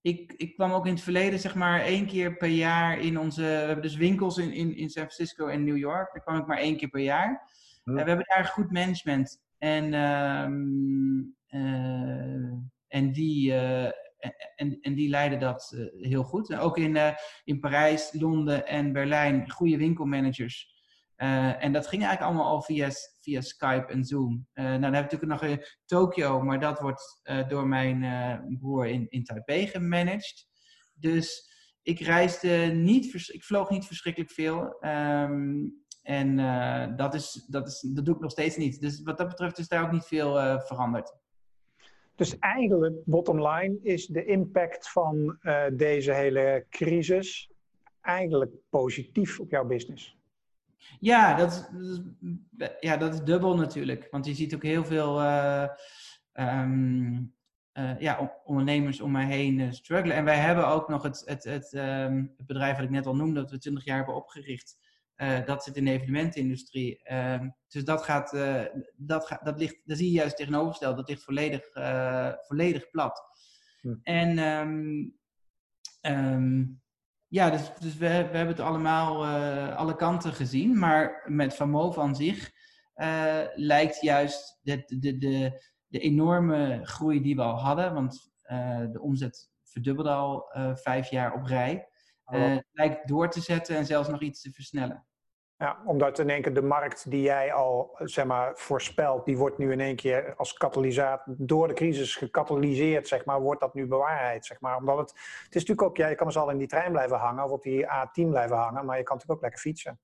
ik, 0.00 0.32
ik 0.36 0.54
kwam 0.54 0.72
ook 0.72 0.86
in 0.86 0.92
het 0.92 1.02
verleden, 1.02 1.38
zeg 1.38 1.54
maar, 1.54 1.80
één 1.80 2.06
keer 2.06 2.36
per 2.36 2.48
jaar 2.48 2.98
in 2.98 3.18
onze. 3.18 3.40
We 3.40 3.46
hebben 3.46 3.82
dus 3.82 3.96
winkels 3.96 4.38
in, 4.38 4.52
in, 4.52 4.76
in 4.76 4.90
San 4.90 5.02
Francisco 5.02 5.46
en 5.46 5.64
New 5.64 5.76
York. 5.76 6.12
Daar 6.12 6.22
kwam 6.22 6.36
ik 6.36 6.46
maar 6.46 6.58
één 6.58 6.76
keer 6.76 6.88
per 6.88 7.00
jaar. 7.00 7.30
Uh, 7.84 7.94
we 7.94 8.02
hebben 8.02 8.26
daar 8.34 8.44
goed 8.44 8.70
management. 8.70 9.40
En, 9.62 9.94
um, 9.94 11.36
en 12.88 13.12
die 13.12 13.52
en, 14.56 14.78
en 14.80 14.94
die 14.94 15.08
leiden 15.08 15.40
dat 15.40 15.72
uh, 15.74 16.08
heel 16.10 16.22
goed. 16.22 16.50
En 16.50 16.58
ook 16.58 16.78
in, 16.78 16.98
in 17.44 17.60
Parijs, 17.60 18.12
Londen 18.12 18.66
en 18.66 18.92
Berlijn 18.92 19.50
goede 19.50 19.76
winkelmanagers. 19.76 20.70
en 21.16 21.72
dat 21.72 21.86
ging 21.86 22.02
eigenlijk 22.02 22.32
allemaal 22.32 22.52
al 22.52 22.62
via, 22.62 22.88
via 23.20 23.40
Skype 23.40 23.86
en 23.86 24.04
Zoom. 24.04 24.46
nou, 24.54 24.80
dan 24.80 24.94
heb 24.94 25.10
je 25.10 25.16
natuurlijk 25.16 25.42
nog 25.42 25.50
in 25.50 25.64
Tokio, 25.84 26.40
maar 26.40 26.60
dat 26.60 26.80
wordt 26.80 27.20
door 27.48 27.66
mijn 27.66 28.56
broer 28.58 28.86
in, 28.86 29.06
in 29.08 29.24
Taipei 29.24 29.66
gemanaged. 29.66 30.46
Dus 30.94 31.50
ik 31.82 32.00
reisde 32.00 32.70
niet, 32.74 33.28
ik 33.28 33.44
vloog 33.44 33.70
niet 33.70 33.86
verschrikkelijk 33.86 34.32
veel. 34.32 34.76
Ehm, 34.80 35.64
en 36.02 36.36
dat, 36.96 37.14
is, 37.14 37.46
dat, 37.48 37.68
is, 37.68 37.80
dat 37.80 38.04
doe 38.04 38.14
ik 38.14 38.20
nog 38.20 38.30
steeds 38.30 38.56
niet. 38.56 38.80
Dus 38.80 39.02
wat 39.02 39.18
dat 39.18 39.28
betreft 39.28 39.58
is 39.58 39.68
daar 39.68 39.84
ook 39.84 39.92
niet 39.92 40.06
veel 40.06 40.60
veranderd. 40.60 41.14
Dus 42.14 42.38
eigenlijk, 42.38 42.94
bottom 43.04 43.46
line, 43.48 43.78
is 43.82 44.06
de 44.06 44.24
impact 44.24 44.90
van 44.90 45.38
uh, 45.42 45.64
deze 45.72 46.12
hele 46.12 46.66
crisis 46.70 47.50
eigenlijk 48.00 48.52
positief 48.68 49.40
op 49.40 49.50
jouw 49.50 49.64
business. 49.64 50.16
Ja, 51.00 51.34
dat 51.34 51.70
is, 51.80 52.00
ja, 52.80 52.96
dat 52.96 53.14
is 53.14 53.22
dubbel 53.22 53.56
natuurlijk. 53.56 54.08
Want 54.10 54.26
je 54.26 54.34
ziet 54.34 54.54
ook 54.54 54.62
heel 54.62 54.84
veel 54.84 55.22
um, 56.32 57.34
uh, 57.74 58.00
ja, 58.00 58.40
ondernemers 58.44 59.00
om 59.00 59.10
mij 59.10 59.26
heen 59.26 59.74
struggelen. 59.74 60.16
En 60.16 60.24
wij 60.24 60.38
hebben 60.38 60.66
ook 60.66 60.88
nog 60.88 61.02
het, 61.02 61.22
het, 61.26 61.44
het, 61.44 61.72
um, 61.72 62.34
het 62.36 62.46
bedrijf 62.46 62.74
wat 62.76 62.84
ik 62.84 62.90
net 62.90 63.06
al 63.06 63.16
noemde, 63.16 63.40
dat 63.40 63.50
we 63.50 63.58
20 63.58 63.84
jaar 63.84 63.96
hebben 63.96 64.14
opgericht. 64.14 64.76
Uh, 65.16 65.44
dat 65.44 65.64
zit 65.64 65.76
in 65.76 65.84
de 65.84 65.90
evenementenindustrie. 65.90 67.00
Uh, 67.12 67.40
dus 67.68 67.84
dat 67.84 68.02
gaat, 68.02 68.34
uh, 68.34 68.64
dat, 68.96 69.26
gaat, 69.26 69.44
dat 69.44 69.58
ligt, 69.58 69.80
daar 69.84 69.96
zie 69.96 70.06
je 70.06 70.12
juist 70.12 70.36
tegenovergesteld, 70.36 70.96
dat 70.96 71.08
ligt 71.08 71.24
volledig, 71.24 71.66
eh, 71.66 72.32
volledig 72.38 72.90
plat. 72.90 73.22
Hm. 73.80 73.94
En 74.02 74.38
um, 74.38 75.14
um, 76.00 76.82
ja, 77.26 77.50
dus, 77.50 77.72
dus 77.80 77.92
we, 77.92 78.06
we 78.06 78.36
hebben 78.36 78.46
het 78.46 78.60
allemaal 78.60 79.26
alle 79.74 79.96
kanten 79.96 80.32
gezien, 80.32 80.78
maar 80.78 81.22
met 81.26 81.54
Van 81.54 81.96
aan 81.98 82.16
zich 82.16 82.50
lijkt 83.54 84.00
juist 84.00 84.58
de, 84.62 84.82
de, 84.86 85.18
de, 85.18 85.64
de 85.86 85.98
enorme 85.98 86.80
groei 86.82 87.22
die 87.22 87.36
we 87.36 87.42
al 87.42 87.60
hadden, 87.60 87.94
want 87.94 88.32
de 88.92 89.00
omzet 89.00 89.50
verdubbelde 89.62 90.10
al 90.10 90.50
vijf 90.74 91.10
jaar 91.10 91.32
op 91.34 91.46
rij. 91.46 91.88
Lijkt 92.72 93.08
door 93.08 93.30
te 93.30 93.40
zetten 93.40 93.76
en 93.76 93.86
zelfs 93.86 94.08
nog 94.08 94.20
iets 94.20 94.40
te 94.40 94.52
versnellen. 94.52 95.04
Ja, 95.62 95.82
omdat 95.84 96.18
in 96.18 96.30
één 96.30 96.42
keer 96.42 96.54
de 96.54 96.62
markt 96.62 97.10
die 97.10 97.22
jij 97.22 97.52
al 97.52 97.94
zeg 97.98 98.24
maar, 98.24 98.52
voorspelt, 98.54 99.24
die 99.24 99.36
wordt 99.36 99.58
nu 99.58 99.72
in 99.72 99.80
één 99.80 99.96
keer 99.96 100.34
als 100.36 100.52
katalysator 100.52 101.34
door 101.38 101.68
de 101.68 101.74
crisis 101.74 102.16
gecatalyseerd, 102.16 103.08
zeg 103.08 103.24
maar, 103.24 103.40
wordt 103.40 103.60
dat 103.60 103.74
nu 103.74 103.86
bewaarheid, 103.86 104.46
zeg 104.46 104.60
maar. 104.60 104.76
Omdat 104.76 104.98
het, 104.98 105.10
het 105.44 105.54
is 105.54 105.60
natuurlijk 105.64 105.82
ook, 105.82 105.96
ja, 105.96 106.06
je 106.06 106.14
kan 106.14 106.26
dus 106.26 106.36
al 106.36 106.50
in 106.50 106.58
die 106.58 106.66
trein 106.66 106.92
blijven 106.92 107.18
hangen 107.18 107.44
of 107.44 107.50
op 107.50 107.62
die 107.62 107.84
A10 107.84 108.28
blijven 108.28 108.56
hangen, 108.56 108.84
maar 108.84 108.98
je 108.98 109.02
kan 109.02 109.16
natuurlijk 109.16 109.30
ook 109.30 109.40
lekker 109.40 109.60
fietsen. 109.60 110.00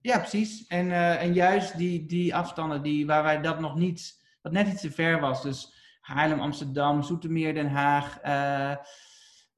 Ja, 0.00 0.18
precies. 0.18 0.66
En, 0.66 0.86
uh, 0.86 1.22
en 1.22 1.32
juist 1.32 1.76
die, 1.76 2.06
die 2.06 2.34
afstanden 2.34 2.82
die, 2.82 3.06
waar 3.06 3.22
wij 3.22 3.40
dat 3.40 3.60
nog 3.60 3.74
niet, 3.74 4.24
wat 4.42 4.52
net 4.52 4.68
iets 4.68 4.80
te 4.80 4.90
ver 4.90 5.20
was, 5.20 5.42
dus 5.42 5.74
Haarlem, 6.00 6.40
Amsterdam, 6.40 7.02
Zoetermeer, 7.02 7.54
Den 7.54 7.70
Haag, 7.70 8.24
uh, 8.24 8.76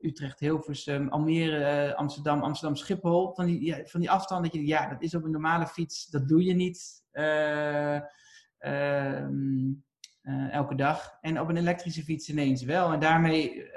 Utrecht, 0.00 0.40
Hilversum, 0.40 1.08
Almere, 1.08 1.88
uh, 1.88 1.94
Amsterdam, 1.94 2.42
Amsterdam, 2.42 2.76
Schiphol. 2.76 3.34
Van 3.34 3.46
die, 3.46 3.82
van 3.84 4.00
die 4.00 4.10
afstand 4.10 4.44
dat 4.44 4.52
je, 4.52 4.66
ja, 4.66 4.88
dat 4.88 5.02
is 5.02 5.14
op 5.14 5.24
een 5.24 5.30
normale 5.30 5.66
fiets, 5.66 6.06
dat 6.06 6.28
doe 6.28 6.44
je 6.44 6.54
niet 6.54 7.04
uh, 7.12 8.00
elke 10.50 10.74
dag. 10.74 11.18
En 11.20 11.40
op 11.40 11.48
een 11.48 11.56
elektrische 11.56 12.02
fiets 12.02 12.28
ineens 12.28 12.62
wel. 12.62 12.92
En 12.92 13.00
daarmee, 13.00 13.70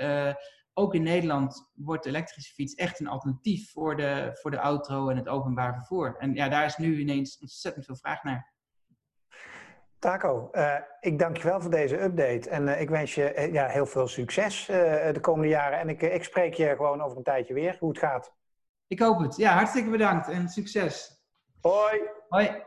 ook 0.73 0.95
in 0.95 1.03
Nederland, 1.03 1.71
wordt 1.73 2.03
de 2.03 2.09
elektrische 2.09 2.53
fiets 2.53 2.75
echt 2.75 2.99
een 2.99 3.07
alternatief 3.07 3.71
voor 3.71 3.95
de, 3.95 4.29
voor 4.41 4.51
de 4.51 4.57
auto 4.57 5.09
en 5.09 5.17
het 5.17 5.27
openbaar 5.27 5.73
vervoer. 5.73 6.15
En 6.17 6.33
ja, 6.33 6.49
daar 6.49 6.65
is 6.65 6.77
nu 6.77 6.99
ineens 6.99 7.39
ontzettend 7.39 7.85
veel 7.85 7.95
vraag 7.95 8.23
naar. 8.23 8.52
Taco, 10.03 10.49
uh, 10.53 10.75
ik 10.99 11.19
dank 11.19 11.37
je 11.37 11.43
wel 11.43 11.61
voor 11.61 11.71
deze 11.71 12.01
update. 12.01 12.49
En 12.49 12.67
uh, 12.67 12.81
ik 12.81 12.89
wens 12.89 13.15
je 13.15 13.35
uh, 13.35 13.53
ja, 13.53 13.67
heel 13.67 13.85
veel 13.85 14.07
succes 14.07 14.65
de 14.65 15.17
komende 15.21 15.47
jaren. 15.47 15.79
En 15.79 15.89
ik, 15.89 16.01
ik 16.01 16.23
spreek 16.23 16.53
je 16.53 16.75
gewoon 16.75 17.01
over 17.01 17.17
een 17.17 17.23
tijdje 17.23 17.53
weer, 17.53 17.77
hoe 17.79 17.89
het 17.89 17.97
gaat. 17.97 18.33
Ik 18.87 18.99
hoop 18.99 19.19
het. 19.19 19.35
Ja, 19.35 19.53
hartstikke 19.53 19.89
bedankt 19.89 20.29
en 20.29 20.47
succes. 20.49 21.23
Hoi. 21.61 22.01
Hoi. 22.29 22.63